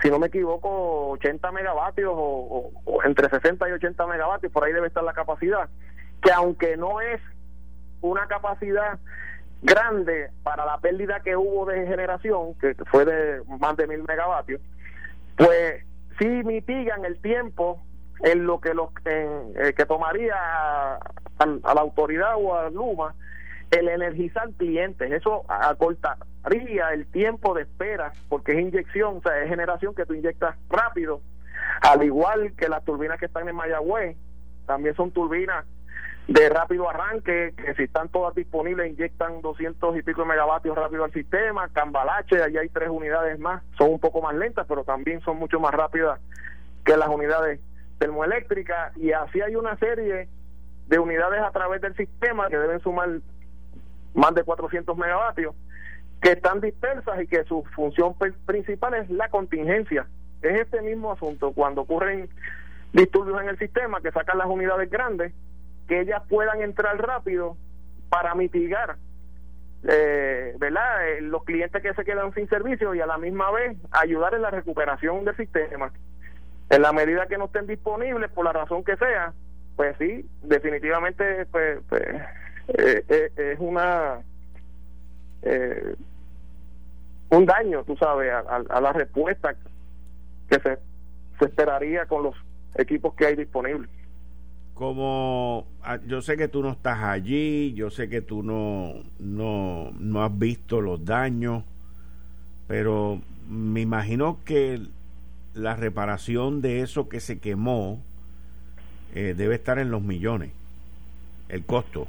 si 0.01 0.09
no 0.09 0.19
me 0.19 0.27
equivoco, 0.27 1.09
80 1.11 1.51
megavatios 1.51 2.11
o, 2.15 2.71
entre 3.03 3.29
60 3.29 3.69
y 3.69 3.71
80 3.73 4.07
megavatios, 4.07 4.51
por 4.51 4.63
ahí 4.63 4.73
debe 4.73 4.87
estar 4.87 5.03
la 5.03 5.13
capacidad, 5.13 5.69
que 6.21 6.31
aunque 6.31 6.77
no 6.77 7.01
es 7.01 7.21
una 8.01 8.27
capacidad 8.27 8.97
grande 9.61 10.31
para 10.43 10.65
la 10.65 10.77
pérdida 10.77 11.19
que 11.19 11.35
hubo 11.35 11.65
de 11.65 11.85
generación, 11.85 12.55
que 12.55 12.75
fue 12.89 13.03
de 13.05 13.41
más 13.59 13.75
de 13.75 13.87
mil 13.87 14.03
megavatios, 14.03 14.61
pues 15.35 15.83
sí 16.17 16.27
mitigan 16.27 17.03
el 17.05 17.21
tiempo 17.21 17.81
en 18.21 18.45
lo 18.45 18.59
que 18.59 18.73
los 18.73 18.89
eh, 19.05 19.73
que 19.75 19.85
tomaría 19.85 20.35
a, 20.35 20.99
la 21.45 21.81
autoridad 21.81 22.35
o 22.37 22.55
a 22.55 22.69
Luma 22.69 23.15
el 23.71 23.87
energizar 23.87 24.49
clientes, 24.57 25.11
eso 25.11 25.43
acortaría 25.47 26.89
el 26.93 27.05
tiempo 27.07 27.53
de 27.53 27.63
espera, 27.63 28.13
porque 28.27 28.53
es 28.53 28.59
inyección, 28.59 29.17
o 29.17 29.21
sea, 29.21 29.41
es 29.43 29.49
generación 29.49 29.93
que 29.93 30.05
tú 30.05 30.13
inyectas 30.13 30.55
rápido, 30.69 31.21
al 31.81 32.03
igual 32.03 32.53
que 32.57 32.67
las 32.67 32.83
turbinas 32.83 33.19
que 33.19 33.25
están 33.25 33.47
en 33.47 33.55
Mayagüez, 33.55 34.17
también 34.65 34.95
son 34.95 35.11
turbinas 35.11 35.65
de 36.27 36.47
rápido 36.49 36.87
arranque, 36.87 37.53
que 37.57 37.73
si 37.73 37.83
están 37.83 38.09
todas 38.09 38.35
disponibles 38.35 38.91
inyectan 38.91 39.41
200 39.41 39.97
y 39.97 40.03
pico 40.03 40.25
megavatios 40.25 40.75
rápido 40.75 41.03
al 41.03 41.11
sistema, 41.11 41.69
Cambalache, 41.69 42.41
allí 42.41 42.57
hay 42.57 42.69
tres 42.69 42.89
unidades 42.89 43.39
más, 43.39 43.63
son 43.77 43.93
un 43.93 43.99
poco 43.99 44.21
más 44.21 44.35
lentas, 44.35 44.65
pero 44.67 44.83
también 44.83 45.21
son 45.21 45.37
mucho 45.37 45.59
más 45.59 45.73
rápidas 45.73 46.19
que 46.85 46.97
las 46.97 47.09
unidades 47.09 47.59
termoeléctricas, 47.97 48.95
y 48.97 49.11
así 49.11 49.41
hay 49.41 49.55
una 49.55 49.75
serie 49.77 50.27
de 50.87 50.99
unidades 50.99 51.41
a 51.41 51.51
través 51.51 51.81
del 51.81 51.95
sistema 51.95 52.47
que 52.47 52.57
deben 52.57 52.79
sumar 52.79 53.09
más 54.13 54.33
de 54.35 54.43
400 54.43 54.97
megavatios, 54.97 55.55
que 56.21 56.31
están 56.31 56.61
dispersas 56.61 57.21
y 57.21 57.27
que 57.27 57.43
su 57.45 57.63
función 57.75 58.15
principal 58.45 58.93
es 58.95 59.09
la 59.09 59.29
contingencia. 59.29 60.07
Es 60.41 60.61
este 60.61 60.81
mismo 60.81 61.11
asunto, 61.11 61.51
cuando 61.53 61.81
ocurren 61.81 62.29
disturbios 62.93 63.41
en 63.41 63.49
el 63.49 63.57
sistema, 63.57 64.01
que 64.01 64.11
sacan 64.11 64.37
las 64.37 64.47
unidades 64.47 64.89
grandes, 64.89 65.33
que 65.87 66.01
ellas 66.01 66.21
puedan 66.27 66.61
entrar 66.61 66.97
rápido 66.97 67.55
para 68.09 68.35
mitigar 68.35 68.97
eh, 69.87 70.55
¿verdad? 70.57 71.07
Eh, 71.07 71.21
los 71.21 71.43
clientes 71.43 71.81
que 71.81 71.93
se 71.93 72.03
quedan 72.03 72.33
sin 72.33 72.49
servicio 72.49 72.93
y 72.93 73.01
a 73.01 73.05
la 73.05 73.17
misma 73.17 73.49
vez 73.51 73.77
ayudar 73.91 74.33
en 74.33 74.41
la 74.41 74.51
recuperación 74.51 75.23
del 75.25 75.37
sistema. 75.37 75.91
En 76.69 76.81
la 76.81 76.91
medida 76.91 77.27
que 77.27 77.37
no 77.37 77.45
estén 77.45 77.65
disponibles, 77.65 78.29
por 78.31 78.45
la 78.45 78.53
razón 78.53 78.83
que 78.83 78.97
sea, 78.97 79.33
pues 79.75 79.95
sí, 79.97 80.29
definitivamente 80.43 81.45
pues, 81.47 81.79
pues 81.87 82.03
eh, 82.77 83.03
eh, 83.09 83.31
es 83.35 83.59
una 83.59 84.19
eh, 85.41 85.95
un 87.31 87.45
daño, 87.45 87.83
tú 87.83 87.95
sabes, 87.97 88.31
a, 88.31 88.81
la 88.81 88.93
respuesta 88.93 89.55
que 90.49 90.55
se, 90.59 90.77
se 91.39 91.45
esperaría 91.45 92.05
con 92.05 92.23
los 92.23 92.35
equipos 92.75 93.13
que 93.15 93.27
hay 93.27 93.35
disponibles. 93.35 93.89
Como 94.73 95.67
ah, 95.83 95.99
yo 96.07 96.21
sé 96.21 96.37
que 96.37 96.47
tú 96.47 96.61
no 96.61 96.71
estás 96.71 96.99
allí, 96.99 97.73
yo 97.73 97.89
sé 97.89 98.09
que 98.09 98.21
tú 98.21 98.43
no, 98.43 98.93
no, 99.19 99.91
no 99.99 100.23
has 100.23 100.37
visto 100.37 100.81
los 100.81 101.03
daños, 101.05 101.63
pero 102.67 103.19
me 103.47 103.81
imagino 103.81 104.39
que 104.45 104.81
la 105.53 105.75
reparación 105.75 106.61
de 106.61 106.81
eso 106.81 107.09
que 107.09 107.19
se 107.19 107.39
quemó 107.39 107.99
debe 109.13 109.55
estar 109.55 109.79
en 109.79 109.89
los 109.89 110.03
millones, 110.03 110.51
el 111.49 111.65
costo. 111.65 112.07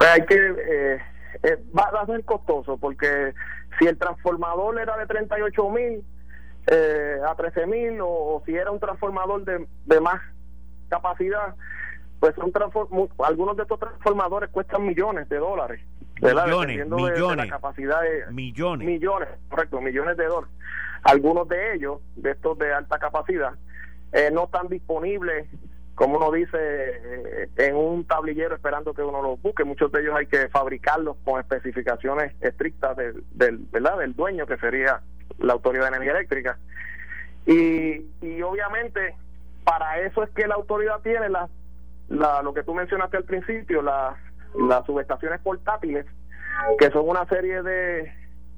Pues 0.00 0.12
hay 0.12 0.24
que 0.24 0.34
eh, 0.34 0.98
eh, 1.42 1.58
va, 1.78 1.90
a 2.00 2.06
ser 2.06 2.24
costoso 2.24 2.78
porque 2.78 3.34
si 3.78 3.86
el 3.86 3.98
transformador 3.98 4.80
era 4.80 4.96
de 4.96 5.06
38 5.06 5.68
mil 5.68 6.02
eh, 6.68 7.16
a 7.28 7.34
13 7.34 7.66
mil 7.66 7.98
o, 8.00 8.42
si 8.46 8.54
era 8.54 8.70
un 8.70 8.80
transformador 8.80 9.44
de, 9.44 9.66
de 9.84 10.00
más 10.00 10.22
capacidad 10.88 11.54
pues 12.18 12.34
son 12.36 12.50
algunos 13.26 13.58
de 13.58 13.64
estos 13.64 13.78
transformadores 13.78 14.48
cuestan 14.48 14.86
millones 14.86 15.28
de 15.28 15.36
dólares 15.36 15.82
millones 16.22 16.88
millones 16.88 17.36
la 17.36 17.48
capacidad 17.48 18.00
de, 18.00 18.32
millones. 18.32 18.88
Millones 18.88 19.28
correcto 19.50 19.82
millones 19.82 20.16
de 20.16 20.24
dólares. 20.24 20.56
Algunos 21.02 21.46
de 21.46 21.74
ellos 21.74 22.00
de 22.16 22.30
estos 22.30 22.56
de 22.58 22.72
alta 22.72 22.98
capacidad 22.98 23.52
eh, 24.12 24.30
no 24.32 24.44
están 24.44 24.68
disponibles 24.68 25.46
como 26.00 26.16
uno 26.16 26.32
dice, 26.32 26.56
eh, 26.56 27.48
en 27.58 27.76
un 27.76 28.06
tablillero 28.06 28.54
esperando 28.54 28.94
que 28.94 29.02
uno 29.02 29.20
los 29.20 29.42
busque. 29.42 29.64
Muchos 29.64 29.92
de 29.92 30.00
ellos 30.00 30.14
hay 30.16 30.24
que 30.24 30.48
fabricarlos 30.48 31.18
con 31.26 31.38
especificaciones 31.38 32.32
estrictas 32.40 32.96
del, 32.96 33.58
¿verdad? 33.70 33.98
del 33.98 34.16
dueño, 34.16 34.46
que 34.46 34.56
sería 34.56 35.02
la 35.40 35.52
Autoridad 35.52 35.82
de 35.82 35.88
Energía 35.88 36.12
Eléctrica. 36.12 36.58
Y, 37.44 38.06
y 38.22 38.40
obviamente, 38.40 39.14
para 39.62 40.00
eso 40.00 40.22
es 40.22 40.30
que 40.30 40.46
la 40.46 40.54
autoridad 40.54 41.02
tiene 41.02 41.28
la, 41.28 41.50
la, 42.08 42.40
lo 42.40 42.54
que 42.54 42.62
tú 42.62 42.72
mencionaste 42.72 43.18
al 43.18 43.24
principio, 43.24 43.82
las 43.82 44.86
subestaciones 44.86 45.38
portátiles, 45.42 46.06
que 46.78 46.88
son 46.92 47.10
una 47.10 47.26
serie 47.26 47.60
de, 47.60 48.10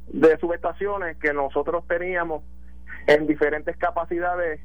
de 0.07 0.39
subestaciones 0.39 1.17
que 1.17 1.33
nosotros 1.33 1.85
teníamos 1.89 2.45
en 3.09 3.27
diferentes 3.27 3.77
capacidades 3.79 4.61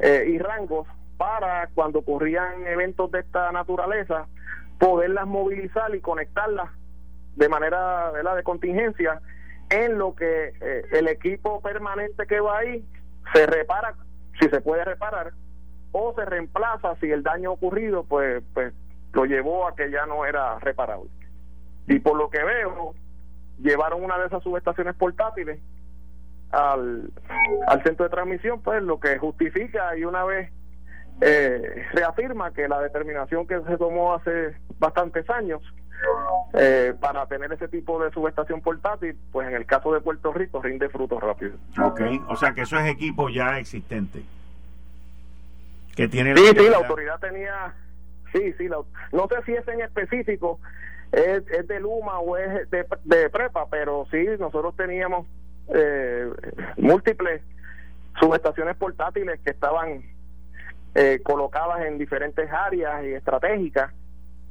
eh, 0.00 0.26
y 0.28 0.36
rangos 0.36 0.86
para 1.16 1.68
cuando 1.74 2.00
ocurrían 2.00 2.66
eventos 2.66 3.10
de 3.10 3.20
esta 3.20 3.50
naturaleza 3.52 4.26
poderlas 4.78 5.26
movilizar 5.26 5.94
y 5.94 6.00
conectarlas 6.00 6.70
de 7.36 7.48
manera 7.48 8.12
de 8.12 8.42
contingencia 8.42 9.20
en 9.70 9.98
lo 9.98 10.14
que 10.14 10.52
eh, 10.60 10.84
el 10.92 11.08
equipo 11.08 11.60
permanente 11.60 12.26
que 12.26 12.40
va 12.40 12.58
ahí 12.58 12.84
se 13.32 13.46
repara 13.46 13.94
si 14.38 14.48
se 14.48 14.60
puede 14.60 14.84
reparar 14.84 15.32
o 15.92 16.12
se 16.14 16.24
reemplaza 16.24 16.96
si 17.00 17.10
el 17.10 17.22
daño 17.22 17.52
ocurrido 17.52 18.04
pues 18.04 18.42
pues 18.52 18.72
lo 19.12 19.24
llevó 19.24 19.66
a 19.66 19.74
que 19.76 19.90
ya 19.90 20.06
no 20.06 20.26
era 20.26 20.58
reparable. 20.58 21.08
Y 21.86 22.00
por 22.00 22.16
lo 22.16 22.30
que 22.30 22.42
veo 22.42 22.94
llevaron 23.60 24.02
una 24.02 24.18
de 24.18 24.26
esas 24.26 24.42
subestaciones 24.42 24.96
portátiles 24.96 25.60
al, 26.50 27.10
al 27.66 27.82
centro 27.84 28.04
de 28.04 28.10
transmisión 28.10 28.60
pues 28.60 28.82
lo 28.82 28.98
que 28.98 29.18
justifica 29.18 29.96
y 29.96 30.04
una 30.04 30.24
vez 30.24 30.50
eh, 31.20 31.86
reafirma 31.92 32.52
que 32.52 32.68
la 32.68 32.80
determinación 32.80 33.46
que 33.46 33.60
se 33.62 33.76
tomó 33.76 34.14
hace 34.14 34.56
bastantes 34.78 35.28
años 35.30 35.62
eh, 36.54 36.94
para 37.00 37.26
tener 37.26 37.52
ese 37.52 37.68
tipo 37.68 38.02
de 38.02 38.10
subestación 38.10 38.60
portátil, 38.60 39.16
pues 39.32 39.48
en 39.48 39.54
el 39.54 39.66
caso 39.66 39.92
de 39.92 40.00
Puerto 40.00 40.32
Rico 40.32 40.60
rinde 40.62 40.88
frutos 40.88 41.22
rápidos. 41.22 41.56
Ok, 41.82 42.00
o 42.28 42.36
sea 42.36 42.52
que 42.52 42.62
eso 42.62 42.78
es 42.78 42.90
equipo 42.90 43.28
ya 43.28 43.58
existente. 43.58 44.22
Que 45.96 46.08
tiene 46.08 46.36
sí, 46.36 46.46
sí, 46.56 46.68
la 46.68 46.78
autoridad 46.78 47.18
tenía, 47.20 47.74
sí, 48.32 48.52
sí, 48.58 48.68
no 48.68 49.28
sé 49.28 49.36
si 49.46 49.52
es 49.52 49.66
en 49.68 49.80
específico, 49.80 50.58
es, 51.12 51.46
de 51.68 51.80
Luma 51.80 52.18
o 52.18 52.36
es 52.36 52.68
de, 52.70 52.84
de 53.04 53.30
Prepa, 53.30 53.66
pero 53.70 54.06
sí, 54.10 54.26
nosotros 54.38 54.74
teníamos 54.76 55.26
eh, 55.68 56.28
múltiples 56.76 57.42
subestaciones 58.18 58.76
portátiles 58.76 59.40
que 59.40 59.50
estaban 59.50 60.02
eh, 60.94 61.20
colocadas 61.22 61.84
en 61.86 61.98
diferentes 61.98 62.50
áreas 62.50 63.04
y 63.04 63.14
estratégicas 63.14 63.92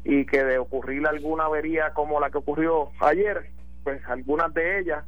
y 0.04 0.26
que 0.26 0.44
de 0.44 0.58
ocurrir 0.58 1.08
alguna 1.08 1.46
avería 1.46 1.92
como 1.94 2.20
la 2.20 2.30
que 2.30 2.38
ocurrió 2.38 2.90
ayer, 3.00 3.50
pues 3.84 4.02
algunas 4.08 4.54
de 4.54 4.80
ellas, 4.80 5.06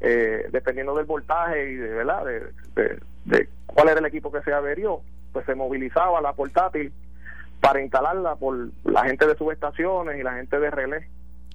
eh, 0.00 0.48
dependiendo 0.52 0.94
del 0.94 1.06
voltaje 1.06 1.72
y 1.72 1.74
de, 1.74 1.88
¿verdad? 1.88 2.24
De, 2.74 3.48
cuál 3.66 3.88
era 3.88 3.98
el 3.98 4.06
equipo 4.06 4.30
que 4.30 4.42
se 4.42 4.52
averió, 4.52 5.00
pues 5.32 5.44
se 5.46 5.54
movilizaba 5.54 6.20
la 6.20 6.32
portátil 6.32 6.92
para 7.60 7.82
instalarla 7.82 8.36
por 8.36 8.70
la 8.84 9.04
gente 9.04 9.26
de 9.26 9.36
subestaciones 9.36 10.18
y 10.18 10.22
la 10.22 10.34
gente 10.34 10.58
de 10.58 10.70
relé. 10.70 11.08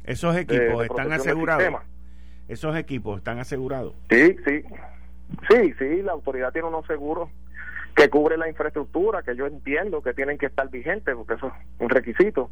¿Esos 0.04 0.36
equipos 0.36 0.84
están 0.86 1.12
asegurados? 1.14 1.82
¿Esos 2.48 2.76
equipos 2.76 3.18
están 3.18 3.40
asegurados? 3.40 3.94
Sí, 4.10 4.36
sí. 4.46 4.64
Sí, 5.50 5.74
sí, 5.80 6.02
la 6.04 6.12
autoridad 6.12 6.52
tiene 6.52 6.68
unos 6.68 6.86
seguros 6.86 7.30
que 7.96 8.10
cubre 8.10 8.38
la 8.38 8.50
infraestructura, 8.50 9.24
que 9.24 9.36
yo 9.36 9.48
entiendo 9.48 10.02
que 10.02 10.14
tienen 10.14 10.38
que 10.38 10.48
estar 10.48 10.70
vigentes, 10.70 11.16
porque 11.16 11.36
eso 11.36 11.48
es 11.48 11.54
un 11.80 11.90
requisito. 11.90 12.52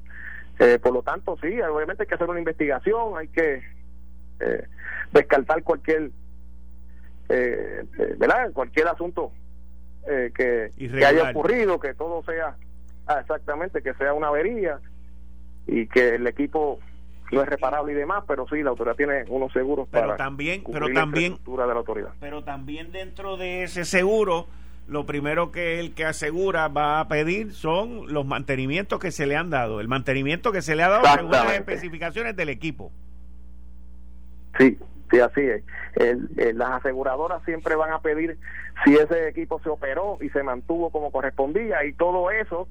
Eh, 0.60 0.80
por 0.82 0.94
lo 0.94 1.02
tanto, 1.02 1.38
sí, 1.42 1.60
obviamente 1.62 2.04
hay 2.04 2.08
que 2.08 2.16
hacer 2.16 2.30
una 2.30 2.40
investigación, 2.40 3.18
hay 3.18 3.28
que 3.28 3.62
eh, 4.40 4.68
descartar 5.12 5.64
cualquier, 5.64 6.12
eh, 7.30 7.84
eh 8.00 8.16
¿verdad? 8.18 8.52
Cualquier 8.54 8.88
asunto 8.88 9.32
que, 10.06 10.72
que, 10.78 11.06
haya 11.06 11.30
ocurrido, 11.30 11.80
que 11.80 11.94
todo 11.94 12.24
sea 12.24 12.58
ah, 13.08 13.20
exactamente, 13.22 13.82
que 13.82 13.94
sea 13.94 14.14
una 14.14 14.28
avería 14.28 14.80
y 15.66 15.88
que 15.88 16.16
el 16.16 16.28
equipo 16.28 16.80
no 17.32 17.42
es 17.42 17.48
reparable 17.48 17.94
y 17.94 17.96
demás, 17.96 18.24
pero 18.28 18.46
sí, 18.48 18.62
la 18.62 18.72
autoridad 18.72 18.96
tiene 18.96 19.24
unos 19.30 19.52
seguros 19.54 19.88
pero 19.90 20.08
para 20.08 20.18
también, 20.18 20.64
pero 20.70 20.92
también, 20.94 21.38
de 21.46 21.58
la 21.58 21.74
autoridad. 21.74 22.12
Pero 22.20 22.44
también 22.44 22.92
dentro 22.92 23.38
de 23.38 23.64
ese 23.64 23.86
seguro, 23.86 24.48
lo 24.88 25.06
primero 25.06 25.52
que 25.52 25.80
el 25.80 25.94
que 25.94 26.06
asegura 26.06 26.68
va 26.68 27.00
a 27.00 27.08
pedir 27.08 27.54
son 27.54 28.12
los 28.14 28.26
mantenimientos 28.26 29.00
que 29.00 29.12
se 29.12 29.26
le 29.26 29.36
han 29.36 29.50
dado, 29.50 29.80
el 29.80 29.88
mantenimiento 29.88 30.52
que 30.52 30.62
se 30.62 30.76
le 30.76 30.84
ha 30.84 30.90
dado 30.90 31.06
según 31.06 31.32
las 31.32 31.54
especificaciones 31.54 32.36
del 32.36 32.50
equipo. 32.50 32.92
Sí, 34.58 34.78
sí, 35.10 35.20
así 35.20 35.42
es. 35.42 35.64
las 36.56 36.72
aseguradoras 36.72 37.44
siempre 37.44 37.76
van 37.76 37.92
a 37.92 38.02
pedir 38.02 38.38
si 38.84 38.96
ese 38.96 39.30
equipo 39.30 39.60
se 39.62 39.70
operó 39.70 40.18
y 40.22 40.30
se 40.30 40.44
mantuvo 40.44 40.92
como 40.92 41.12
correspondía 41.12 41.86
y 41.86 41.94
todo 41.94 42.30
eso, 42.30 42.68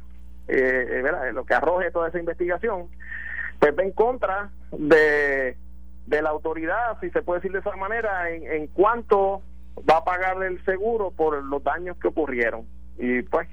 eh, 0.48 1.02
eh 1.04 1.32
lo 1.32 1.44
que 1.44 1.54
arroje 1.54 1.90
toda 1.90 2.08
esa 2.08 2.18
investigación, 2.18 2.88
pues 3.58 3.76
va 3.76 3.82
en 3.82 3.92
contra 3.92 4.50
de, 4.72 5.56
de 6.06 6.22
la 6.22 6.30
autoridad, 6.30 6.98
si 7.00 7.10
se 7.10 7.22
puede 7.22 7.40
decir 7.40 7.52
de 7.52 7.60
esa 7.60 7.74
manera, 7.76 8.30
en, 8.30 8.46
en 8.46 8.66
cuanto 8.66 9.42
va 9.78 9.98
a 9.98 10.04
pagar 10.04 10.42
el 10.42 10.62
seguro 10.64 11.10
por 11.10 11.42
los 11.42 11.62
daños 11.62 11.96
que 11.98 12.08
ocurrieron. 12.08 12.66
Y 12.98 13.22
pues 13.22 13.48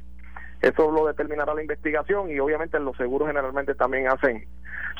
eso 0.61 0.91
lo 0.91 1.07
determinará 1.07 1.53
la 1.53 1.61
investigación 1.61 2.30
y 2.30 2.39
obviamente 2.39 2.80
los 2.80 2.95
seguros 2.97 3.28
generalmente 3.28 3.76
también 3.76 4.07
hacen 4.07 4.45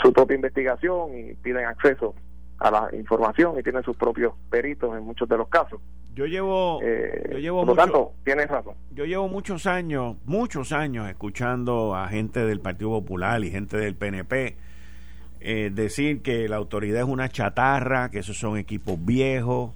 su 0.02 0.14
propia 0.14 0.36
investigación 0.36 1.18
y 1.18 1.34
piden 1.36 1.66
acceso 1.66 2.16
a 2.60 2.72
la 2.72 2.90
información 2.96 3.60
y 3.60 3.64
tienen 3.64 3.84
sus 3.84 3.96
propios 3.96 4.34
peritos 4.50 4.96
en 4.98 5.04
muchos 5.04 5.28
de 5.28 5.38
los 5.38 5.50
casos. 5.50 5.82
Yo 6.14 6.26
llevo, 6.26 6.80
eh, 6.84 7.30
yo 7.32 7.38
llevo 7.40 7.60
por 7.60 7.70
lo 7.70 7.76
tanto, 7.76 8.14
tienes 8.26 8.48
razón. 8.48 8.76
Yo 8.92 9.06
llevo 9.06 9.28
muchos 9.28 9.66
años, 9.66 10.18
muchos 10.26 10.72
años 10.72 11.08
escuchando 11.08 11.96
a 11.96 12.08
gente 12.08 12.46
del 12.46 12.60
Partido 12.60 12.90
Popular 12.92 13.44
y 13.44 13.52
gente 13.52 13.78
del 13.78 13.96
PNP 13.96 14.58
eh, 15.42 15.72
decir 15.74 16.22
que 16.22 16.50
la 16.50 16.58
autoridad 16.58 17.02
es 17.02 17.08
una 17.08 17.30
chatarra, 17.30 18.12
que 18.12 18.20
esos 18.20 18.38
son 18.38 18.58
equipos 18.58 18.98
viejos, 19.06 19.72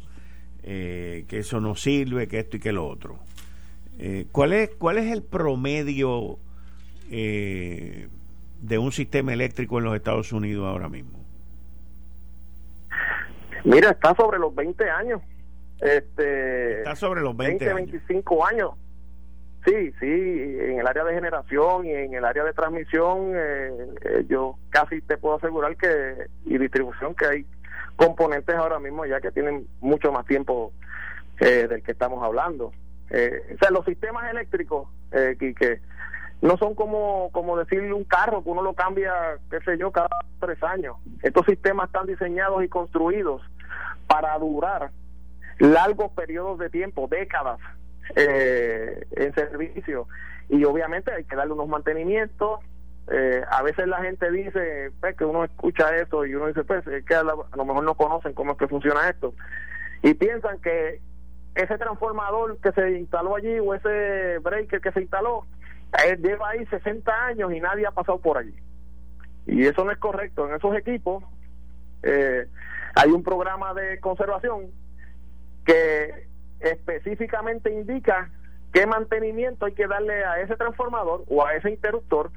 eh, 0.65 1.25
que 1.27 1.39
eso 1.39 1.59
no 1.59 1.75
sirve, 1.75 2.27
que 2.29 2.39
esto 2.39 2.55
y 2.55 2.59
que 2.61 2.71
lo 2.71 2.87
otro. 2.87 3.19
Eh, 3.99 4.27
¿cuál, 4.31 4.53
es, 4.53 4.69
¿Cuál 4.69 4.97
es 4.97 5.11
el 5.11 5.21
promedio 5.21 6.37
eh, 7.11 8.07
de 8.61 8.77
un 8.77 8.93
sistema 8.93 9.33
eléctrico 9.33 9.77
en 9.77 9.83
los 9.83 9.95
Estados 9.95 10.31
Unidos 10.31 10.65
ahora 10.65 10.87
mismo? 10.87 11.19
Mira, 13.65 13.91
está 13.91 14.15
sobre 14.15 14.39
los 14.39 14.55
20 14.55 14.89
años. 14.89 15.21
Este, 15.81 16.77
está 16.77 16.95
sobre 16.95 17.21
los 17.21 17.35
20, 17.35 17.65
20 17.65 17.91
25 17.91 18.45
años. 18.45 18.71
Sí, 19.65 19.91
sí, 19.99 20.05
en 20.05 20.79
el 20.79 20.87
área 20.87 21.03
de 21.03 21.13
generación 21.13 21.85
y 21.85 21.91
en 21.91 22.13
el 22.13 22.25
área 22.25 22.43
de 22.43 22.51
transmisión, 22.51 23.31
yo 24.27 24.57
casi 24.69 25.01
te 25.01 25.17
puedo 25.17 25.37
asegurar 25.37 25.77
que, 25.77 26.27
y 26.45 26.57
distribución, 26.57 27.15
que 27.15 27.25
hay 27.25 27.45
componentes 27.95 28.55
ahora 28.55 28.79
mismo 28.79 29.05
ya 29.05 29.21
que 29.21 29.31
tienen 29.31 29.67
mucho 29.81 30.11
más 30.11 30.25
tiempo 30.25 30.71
eh, 31.39 31.67
del 31.67 31.83
que 31.83 31.91
estamos 31.91 32.23
hablando. 32.23 32.71
Eh, 33.09 33.53
o 33.53 33.57
sea, 33.57 33.69
los 33.69 33.85
sistemas 33.85 34.29
eléctricos, 34.31 34.87
eh, 35.11 35.35
que, 35.37 35.81
no 36.41 36.57
son 36.57 36.75
como, 36.75 37.29
como 37.31 37.57
decirle 37.57 37.93
un 37.93 38.03
carro 38.03 38.43
que 38.43 38.49
uno 38.49 38.61
lo 38.61 38.73
cambia, 38.73 39.13
qué 39.49 39.61
sé 39.61 39.77
yo, 39.77 39.91
cada 39.91 40.09
tres 40.39 40.61
años. 40.61 40.97
Estos 41.21 41.45
sistemas 41.45 41.87
están 41.87 42.05
diseñados 42.05 42.63
y 42.63 42.67
construidos 42.67 43.41
para 44.07 44.37
durar 44.37 44.91
largos 45.59 46.11
periodos 46.11 46.59
de 46.59 46.69
tiempo, 46.69 47.07
décadas, 47.07 47.59
eh, 48.15 49.05
en 49.11 49.33
servicio. 49.33 50.07
Y 50.49 50.65
obviamente 50.65 51.13
hay 51.13 51.23
que 51.23 51.35
darle 51.35 51.53
unos 51.53 51.69
mantenimientos, 51.69 52.59
eh, 53.11 53.43
a 53.49 53.61
veces 53.63 53.87
la 53.87 54.01
gente 54.01 54.31
dice 54.31 54.91
pues, 54.99 55.15
que 55.17 55.25
uno 55.25 55.43
escucha 55.43 55.95
eso 55.97 56.25
y 56.25 56.35
uno 56.35 56.47
dice, 56.47 56.63
pues, 56.63 56.85
es 56.87 57.03
que 57.05 57.15
a, 57.15 57.23
lo 57.23 57.65
mejor 57.65 57.83
no 57.83 57.95
conocen 57.95 58.33
cómo 58.33 58.53
es 58.53 58.57
que 58.57 58.67
funciona 58.67 59.09
esto. 59.09 59.33
Y 60.01 60.13
piensan 60.13 60.59
que 60.61 60.99
ese 61.55 61.77
transformador 61.77 62.57
que 62.59 62.71
se 62.71 62.91
instaló 62.97 63.35
allí 63.35 63.59
o 63.59 63.73
ese 63.73 64.39
breaker 64.39 64.81
que 64.81 64.91
se 64.91 65.01
instaló, 65.01 65.45
lleva 66.21 66.49
ahí 66.49 66.65
60 66.65 67.25
años 67.25 67.53
y 67.53 67.59
nadie 67.59 67.85
ha 67.85 67.91
pasado 67.91 68.19
por 68.19 68.37
allí. 68.37 68.55
Y 69.45 69.65
eso 69.65 69.83
no 69.83 69.91
es 69.91 69.97
correcto. 69.97 70.47
En 70.47 70.55
esos 70.55 70.75
equipos 70.75 71.23
eh, 72.01 72.47
hay 72.95 73.11
un 73.11 73.23
programa 73.23 73.73
de 73.73 73.99
conservación 73.99 74.71
que 75.65 76.27
específicamente 76.59 77.71
indica 77.71 78.29
qué 78.71 78.87
mantenimiento 78.87 79.65
hay 79.65 79.73
que 79.73 79.87
darle 79.87 80.23
a 80.25 80.39
ese 80.39 80.55
transformador 80.55 81.23
o 81.27 81.45
a 81.45 81.53
ese 81.55 81.69
interruptor 81.69 82.31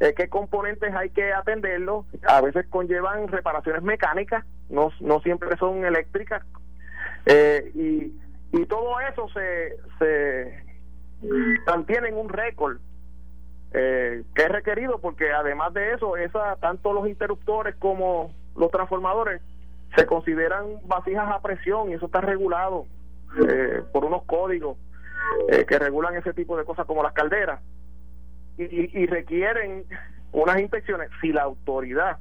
eh, 0.00 0.14
qué 0.16 0.28
componentes 0.28 0.94
hay 0.94 1.10
que 1.10 1.32
atenderlo. 1.32 2.06
A 2.26 2.40
veces 2.40 2.66
conllevan 2.68 3.28
reparaciones 3.28 3.82
mecánicas, 3.82 4.44
no, 4.70 4.90
no 5.00 5.20
siempre 5.20 5.56
son 5.58 5.84
eléctricas. 5.84 6.42
Eh, 7.26 7.70
y, 7.74 8.14
y 8.52 8.66
todo 8.66 8.98
eso 9.00 9.28
se, 9.28 9.76
se 9.98 10.64
mantiene 11.66 12.08
en 12.08 12.16
un 12.16 12.30
récord 12.30 12.78
eh, 13.72 14.24
que 14.34 14.42
es 14.42 14.48
requerido 14.48 14.98
porque 14.98 15.30
además 15.32 15.74
de 15.74 15.92
eso, 15.92 16.16
esa, 16.16 16.56
tanto 16.56 16.94
los 16.94 17.06
interruptores 17.06 17.76
como 17.76 18.34
los 18.56 18.70
transformadores 18.70 19.42
se 19.94 20.06
consideran 20.06 20.64
vasijas 20.84 21.30
a 21.30 21.42
presión 21.42 21.90
y 21.90 21.94
eso 21.94 22.06
está 22.06 22.22
regulado 22.22 22.86
eh, 23.46 23.82
por 23.92 24.04
unos 24.04 24.24
códigos 24.24 24.78
que 25.68 25.78
regulan 25.78 26.16
ese 26.16 26.32
tipo 26.32 26.56
de 26.56 26.64
cosas 26.64 26.86
como 26.86 27.04
las 27.04 27.12
calderas 27.12 27.60
y, 28.64 29.06
requieren 29.06 29.84
unas 30.32 30.60
inspecciones. 30.60 31.10
Si 31.20 31.32
la 31.32 31.42
autoridad 31.42 32.18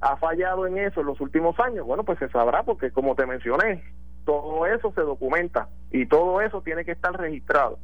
ha 0.00 0.16
fallado 0.16 0.66
en 0.66 0.78
eso 0.78 1.00
en 1.00 1.06
los 1.06 1.20
últimos 1.20 1.58
años, 1.60 1.86
bueno, 1.86 2.04
pues 2.04 2.18
se 2.18 2.28
sabrá 2.28 2.62
porque 2.62 2.90
como 2.90 3.14
te 3.14 3.26
mencioné, 3.26 3.82
todo 4.24 4.66
eso 4.66 4.92
se 4.92 5.02
documenta 5.02 5.68
y 5.90 6.06
todo 6.06 6.40
eso 6.40 6.62
tiene 6.62 6.84
que 6.84 6.92
estar 6.92 7.12
registrado. 7.18 7.78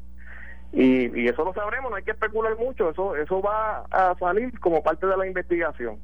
Y, 0.73 1.19
y 1.19 1.29
eso 1.29 1.45
lo 1.45 1.55
sabremos, 1.55 1.91
no 1.91 1.97
hay 1.97 2.03
que 2.03 2.11
especular 2.11 2.57
mucho, 2.57 2.91
eso, 2.91 3.17
eso 3.17 3.41
va 3.41 3.85
a 3.91 4.15
salir 4.19 4.59
como 4.61 4.83
parte 4.83 5.07
de 5.07 5.17
la 5.17 5.27
investigación. 5.27 5.99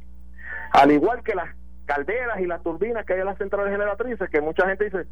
Al 0.73 0.91
igual 0.93 1.23
que 1.23 1.35
las 1.35 1.49
calderas 1.85 2.41
y 2.41 2.47
las 2.47 2.63
turbinas 2.63 3.05
que 3.05 3.15
hay 3.15 3.21
en 3.21 3.27
las 3.27 3.39
centrales 3.39 3.73
generatrices, 3.73 4.31
que 4.31 4.41
mucha 4.41 4.67
gente 4.67 4.85
dice, 4.85 5.07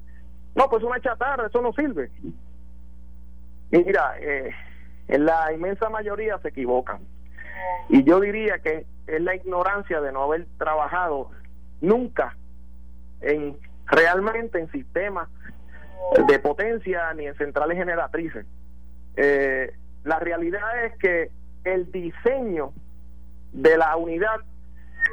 no, 0.54 0.68
pues 0.68 0.82
una 0.82 1.00
chatarra, 1.00 1.46
eso 1.46 1.60
no 1.60 1.72
sirve. 1.72 2.10
mira, 3.70 4.14
eh, 4.20 4.50
en 5.08 5.24
la 5.24 5.52
inmensa 5.52 5.88
mayoría 5.88 6.38
se 6.38 6.48
equivocan. 6.48 7.00
Y 7.88 8.04
yo 8.04 8.20
diría 8.20 8.58
que 8.58 8.86
es 9.06 9.20
la 9.20 9.34
ignorancia 9.34 10.00
de 10.00 10.12
no 10.12 10.22
haber 10.22 10.46
trabajado 10.58 11.30
nunca 11.80 12.36
en 13.20 13.56
realmente 13.86 14.58
en 14.60 14.70
sistemas 14.70 15.28
de 16.26 16.38
potencia 16.38 17.12
ni 17.14 17.26
en 17.26 17.34
centrales 17.36 17.76
generatrices. 17.76 18.46
Eh, 19.16 19.72
la 20.04 20.18
realidad 20.18 20.84
es 20.84 20.96
que 20.98 21.30
el 21.64 21.90
diseño 21.92 22.72
de 23.52 23.76
la 23.76 23.96
unidad 23.96 24.40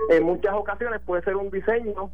en 0.10 0.24
muchas 0.24 0.54
ocasiones 0.54 1.02
puede 1.02 1.24
ser 1.24 1.36
un 1.36 1.50
diseño, 1.50 2.12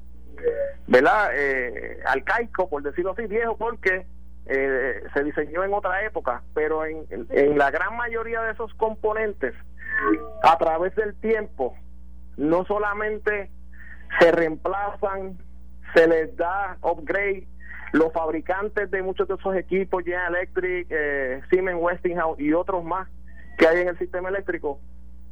¿verdad? 0.87 1.31
Eh, 1.35 1.99
arcaico, 2.05 2.69
por 2.69 2.81
decirlo 2.81 3.11
así, 3.11 3.27
viejo, 3.27 3.57
porque 3.57 4.05
eh, 4.45 5.03
se 5.13 5.23
diseñó 5.23 5.63
en 5.63 5.73
otra 5.73 6.03
época, 6.05 6.43
pero 6.53 6.85
en, 6.85 7.05
en 7.09 7.57
la 7.57 7.71
gran 7.71 7.95
mayoría 7.95 8.41
de 8.41 8.51
esos 8.51 8.73
componentes, 8.75 9.53
a 10.43 10.57
través 10.57 10.95
del 10.95 11.15
tiempo, 11.15 11.75
no 12.37 12.65
solamente 12.65 13.51
se 14.19 14.31
reemplazan, 14.31 15.37
se 15.93 16.07
les 16.07 16.35
da 16.35 16.77
upgrade. 16.81 17.47
Los 17.93 18.11
fabricantes 18.11 18.89
de 18.89 19.03
muchos 19.03 19.27
de 19.27 19.35
esos 19.35 19.55
equipos, 19.55 20.03
General 20.03 20.35
Electric, 20.35 20.87
eh, 20.89 21.41
Siemens 21.51 21.79
Westinghouse 21.79 22.39
y 22.39 22.51
otros 22.51 22.83
más 22.83 23.07
que 23.59 23.67
hay 23.67 23.81
en 23.81 23.89
el 23.89 23.97
sistema 23.99 24.29
eléctrico, 24.29 24.79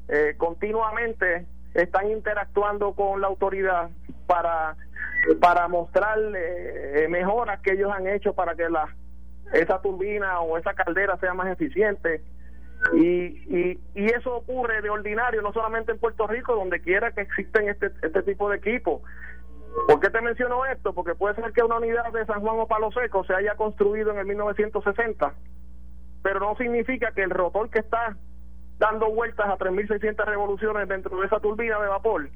eh, 0.07 0.35
continuamente 0.37 1.47
están 1.73 2.11
interactuando 2.11 2.93
con 2.93 3.19
la 3.19 3.27
autoridad 3.27 3.89
para 4.31 4.77
para 5.41 5.67
mostrar 5.67 6.17
eh, 6.35 7.05
mejoras 7.09 7.59
que 7.59 7.73
ellos 7.73 7.91
han 7.91 8.07
hecho 8.07 8.33
para 8.33 8.55
que 8.55 8.69
la 8.69 8.87
esa 9.51 9.81
turbina 9.81 10.39
o 10.39 10.57
esa 10.57 10.73
caldera 10.73 11.17
sea 11.17 11.33
más 11.33 11.47
eficiente 11.47 12.23
y, 12.93 13.03
y, 13.03 13.79
y 13.93 14.05
eso 14.05 14.37
ocurre 14.37 14.81
de 14.81 14.89
ordinario 14.89 15.41
no 15.41 15.51
solamente 15.51 15.91
en 15.91 15.99
Puerto 15.99 16.27
Rico 16.27 16.55
donde 16.55 16.79
quiera 16.79 17.11
que 17.11 17.21
existen 17.21 17.67
este, 17.67 17.91
este 18.01 18.23
tipo 18.23 18.49
de 18.49 18.57
equipos 18.57 19.01
¿Por 19.87 20.01
qué 20.01 20.09
te 20.09 20.21
menciono 20.21 20.65
esto? 20.65 20.93
Porque 20.93 21.15
puede 21.15 21.35
ser 21.35 21.53
que 21.53 21.63
una 21.63 21.77
unidad 21.77 22.11
de 22.11 22.25
San 22.25 22.41
Juan 22.41 22.59
o 22.59 22.67
Palo 22.67 22.91
Seco 22.91 23.23
se 23.23 23.33
haya 23.33 23.55
construido 23.55 24.11
en 24.11 24.17
el 24.17 24.25
1960, 24.25 25.33
pero 26.21 26.39
no 26.41 26.55
significa 26.57 27.13
que 27.13 27.23
el 27.23 27.29
rotor 27.29 27.69
que 27.69 27.79
está 27.79 28.17
dando 28.81 29.11
vueltas 29.11 29.47
a 29.47 29.57
3.600 29.59 30.25
revoluciones 30.25 30.87
dentro 30.87 31.15
de 31.19 31.27
esa 31.27 31.39
turbina 31.39 31.79
de 31.79 31.87
vapor 31.87 32.27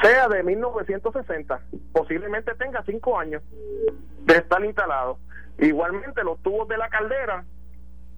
sea 0.00 0.28
de 0.28 0.44
1960. 0.44 1.60
Posiblemente 1.92 2.54
tenga 2.54 2.82
cinco 2.84 3.18
años 3.18 3.42
de 4.22 4.34
estar 4.34 4.64
instalado. 4.64 5.18
Igualmente 5.58 6.22
los 6.22 6.40
tubos 6.42 6.68
de 6.68 6.78
la 6.78 6.88
caldera 6.88 7.44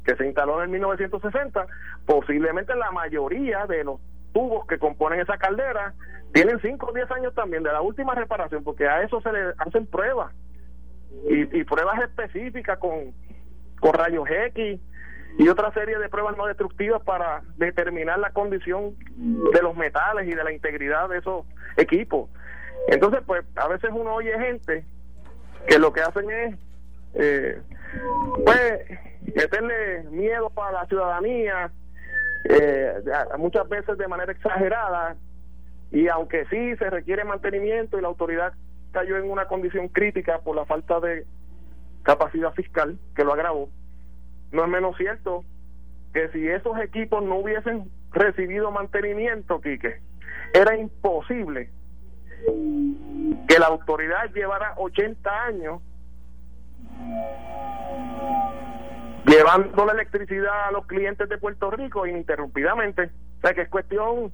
que 0.05 0.15
se 0.17 0.27
instaló 0.27 0.63
en 0.63 0.71
1960, 0.71 1.67
posiblemente 2.05 2.75
la 2.77 2.91
mayoría 2.91 3.67
de 3.67 3.85
los 3.85 4.01
tubos 4.33 4.67
que 4.67 4.79
componen 4.79 5.21
esa 5.21 5.39
caldera 5.39 5.95
tienen 6.35 6.61
5 6.61 6.87
o 6.87 6.93
10 6.93 7.11
años 7.13 7.35
también 7.35 7.63
de 7.63 7.73
la 7.73 7.83
última 7.83 8.15
reparación, 8.15 8.65
porque 8.65 8.87
a 8.89 9.03
eso 9.03 9.21
se 9.21 9.33
le 9.33 9.53
hacen 9.59 9.87
pruebas 9.87 10.35
y, 11.29 11.61
y 11.61 11.65
pruebas 11.65 12.01
específicas 12.03 12.79
con, 12.79 13.13
con 13.81 13.93
rayos 13.93 14.29
X 14.29 14.81
y 15.39 15.49
otra 15.49 15.73
serie 15.73 15.99
de 15.99 16.09
pruebas 16.09 16.37
no 16.37 16.47
destructivas 16.47 17.03
para 17.03 17.43
determinar 17.57 18.19
la 18.19 18.31
condición 18.31 18.95
de 19.17 19.63
los 19.63 19.77
metales 19.77 20.29
y 20.29 20.35
de 20.35 20.45
la 20.45 20.53
integridad 20.53 21.09
de 21.09 21.19
esos 21.19 21.47
equipos. 21.77 22.29
Entonces, 22.89 23.21
pues 23.27 23.45
a 23.57 23.69
veces 23.69 23.91
uno 23.93 24.15
oye 24.15 24.39
gente 24.39 24.85
que 25.67 25.79
lo 25.79 25.93
que 25.93 26.01
hacen 26.01 26.31
es, 26.31 26.59
eh, 27.15 27.61
pues, 28.45 28.85
meterle 29.35 30.05
miedo 30.11 30.51
para 30.51 30.73
la 30.73 30.87
ciudadanía, 30.87 31.71
eh, 32.45 32.95
muchas 33.39 33.69
veces 33.69 33.97
de 33.97 34.09
manera 34.09 34.33
exagerada, 34.33 35.17
y 35.91 36.09
aunque 36.09 36.45
sí 36.47 36.77
se 36.77 36.91
requiere 36.91 37.25
mantenimiento 37.25 37.99
y 37.99 38.03
la 38.03 38.09
autoridad 38.09 38.53
cayó 38.93 39.17
en 39.17 39.31
una 39.31 39.47
condición 39.47 39.89
crítica 39.89 40.41
por 40.41 40.57
la 40.57 40.65
falta 40.65 41.01
de 41.01 41.25
capacidad 42.03 42.53
fiscal 42.53 42.99
que 43.15 43.25
lo 43.25 43.33
agravó, 43.33 43.69
no 44.53 44.65
es 44.65 44.71
menos 44.71 44.97
cierto 44.97 45.45
que 46.13 46.29
si 46.29 46.47
esos 46.47 46.79
equipos 46.79 47.23
no 47.25 47.37
hubiesen 47.37 47.91
recibido 48.13 48.71
mantenimiento, 48.71 49.61
Quique, 49.61 50.01
era 50.53 50.77
imposible 50.77 51.71
que 53.49 53.59
la 53.59 53.67
autoridad 53.67 54.31
llevara 54.35 54.75
80 54.77 55.45
años 55.45 55.81
llevando 59.27 59.87
la 59.87 59.93
electricidad 59.93 60.69
a 60.69 60.73
los 60.73 60.87
clientes 60.87 61.29
de 61.29 61.39
Puerto 61.39 61.71
Rico 61.71 62.07
ininterrumpidamente. 62.07 63.11
O 63.39 63.41
sea, 63.41 63.55
que 63.55 63.63
es 63.63 63.69
cuestión 63.69 64.33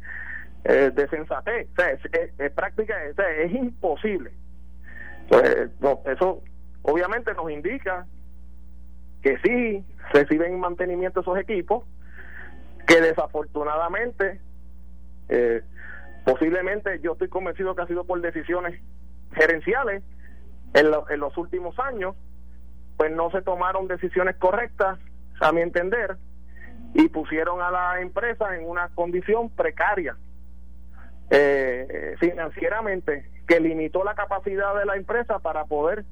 eh, 0.64 0.90
de 0.94 1.08
sensatez. 1.08 1.68
O 1.70 1.74
sea, 1.76 1.90
es, 1.90 2.52
práctica, 2.52 2.94
es 3.04 3.52
imposible. 3.52 4.32
Pues, 5.28 5.70
eso 6.06 6.42
obviamente 6.82 7.34
nos 7.34 7.50
indica 7.50 8.06
que 9.22 9.38
sí 9.38 9.84
reciben 10.12 10.58
mantenimiento 10.58 11.20
esos 11.20 11.38
equipos, 11.38 11.84
que 12.86 13.00
desafortunadamente, 13.00 14.40
eh, 15.28 15.62
posiblemente 16.24 17.00
yo 17.00 17.12
estoy 17.12 17.28
convencido 17.28 17.74
que 17.74 17.82
ha 17.82 17.86
sido 17.86 18.04
por 18.04 18.20
decisiones 18.20 18.80
gerenciales 19.32 20.02
en, 20.74 20.86
en 21.10 21.20
los 21.20 21.36
últimos 21.36 21.78
años, 21.78 22.16
pues 22.96 23.12
no 23.12 23.30
se 23.30 23.42
tomaron 23.42 23.88
decisiones 23.88 24.36
correctas, 24.36 24.98
a 25.40 25.52
mi 25.52 25.60
entender, 25.60 26.16
y 26.94 27.08
pusieron 27.08 27.60
a 27.60 27.70
la 27.70 28.00
empresa 28.00 28.56
en 28.56 28.68
una 28.68 28.88
condición 28.94 29.50
precaria 29.50 30.16
eh, 31.30 32.16
financieramente 32.18 33.30
que 33.46 33.60
limitó 33.60 34.02
la 34.02 34.14
capacidad 34.14 34.74
de 34.74 34.86
la 34.86 34.96
empresa 34.96 35.38
para 35.38 35.64
poder 35.64 36.04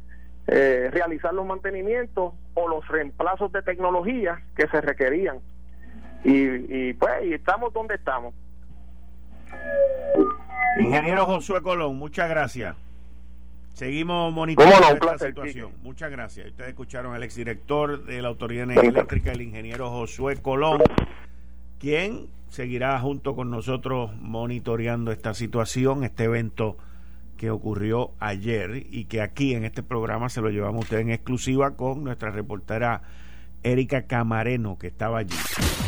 eh, 0.47 0.91
realizar 0.93 1.35
los 1.35 1.47
mantenimientos 1.47 2.35
o 2.55 2.69
los 2.69 2.87
reemplazos 2.89 3.53
de 3.53 3.63
tecnología 3.63 4.43
que 4.57 4.69
se 4.69 4.81
requerían. 4.81 5.39
Y, 6.25 6.89
y 6.89 6.93
pues 6.95 7.25
y 7.25 7.35
estamos 7.35 7.73
donde 7.73 7.95
estamos. 7.97 8.35
Ingeniero 10.79 11.25
Josué 11.27 11.63
Colón, 11.63 11.97
muchas 11.97 12.29
gracias. 12.29 12.77
Seguimos 13.77 14.33
monitoreando 14.33 15.13
esta 15.13 15.27
situación. 15.27 15.73
Muchas 15.83 16.11
gracias. 16.11 16.47
Ustedes 16.47 16.71
escucharon 16.71 17.15
al 17.15 17.23
exdirector 17.23 18.05
de 18.07 18.23
la 18.23 18.29
Autoridad 18.29 18.71
Eléctrica, 18.71 19.33
el 19.33 19.43
ingeniero 19.43 19.91
Josué 19.91 20.37
Colón, 20.41 20.83
quien 21.79 22.29
seguirá 22.49 22.99
junto 23.01 23.37
con 23.37 23.51
nosotros 23.51 24.15
monitoreando 24.17 25.13
esta 25.13 25.35
situación, 25.35 26.05
este 26.05 26.25
evento 26.25 26.79
que 27.37 27.51
ocurrió 27.51 28.13
ayer 28.21 28.87
y 28.91 29.05
que 29.05 29.21
aquí 29.21 29.55
en 29.55 29.65
este 29.65 29.83
programa 29.83 30.29
se 30.29 30.41
lo 30.41 30.51
llevamos 30.51 30.77
a 30.77 30.85
usted 30.85 30.99
en 30.99 31.11
exclusiva 31.11 31.77
con 31.77 32.05
nuestra 32.05 32.31
reportera 32.31 33.03
Erika 33.63 34.07
Camareno 34.07 34.79
que 34.79 34.87
estaba 34.89 35.19
allí. 35.19 35.37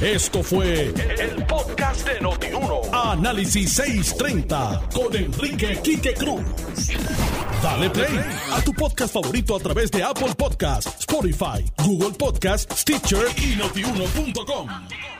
Esto 0.01 0.42
fue 0.42 0.92
el, 1.18 1.44
podcast 1.46 2.07
de 2.09 2.20
Notiuno. 2.20 2.80
Análisis 2.92 3.72
630 3.72 4.88
con 4.92 5.14
Enrique 5.14 5.78
Quique 5.82 6.14
Cruz. 6.14 6.42
Dale 7.62 7.90
play 7.90 8.20
a 8.53 8.61
tu 8.62 8.72
podcast 8.72 9.12
favorito 9.12 9.57
a 9.57 9.61
través 9.61 9.90
de 9.90 10.03
Apple 10.03 10.34
Podcasts, 10.36 11.01
Spotify, 11.01 11.64
Google 11.84 12.16
Podcasts, 12.16 12.80
Stitcher 12.80 13.26
y 13.36 13.57
notiuno.com. 13.57 15.17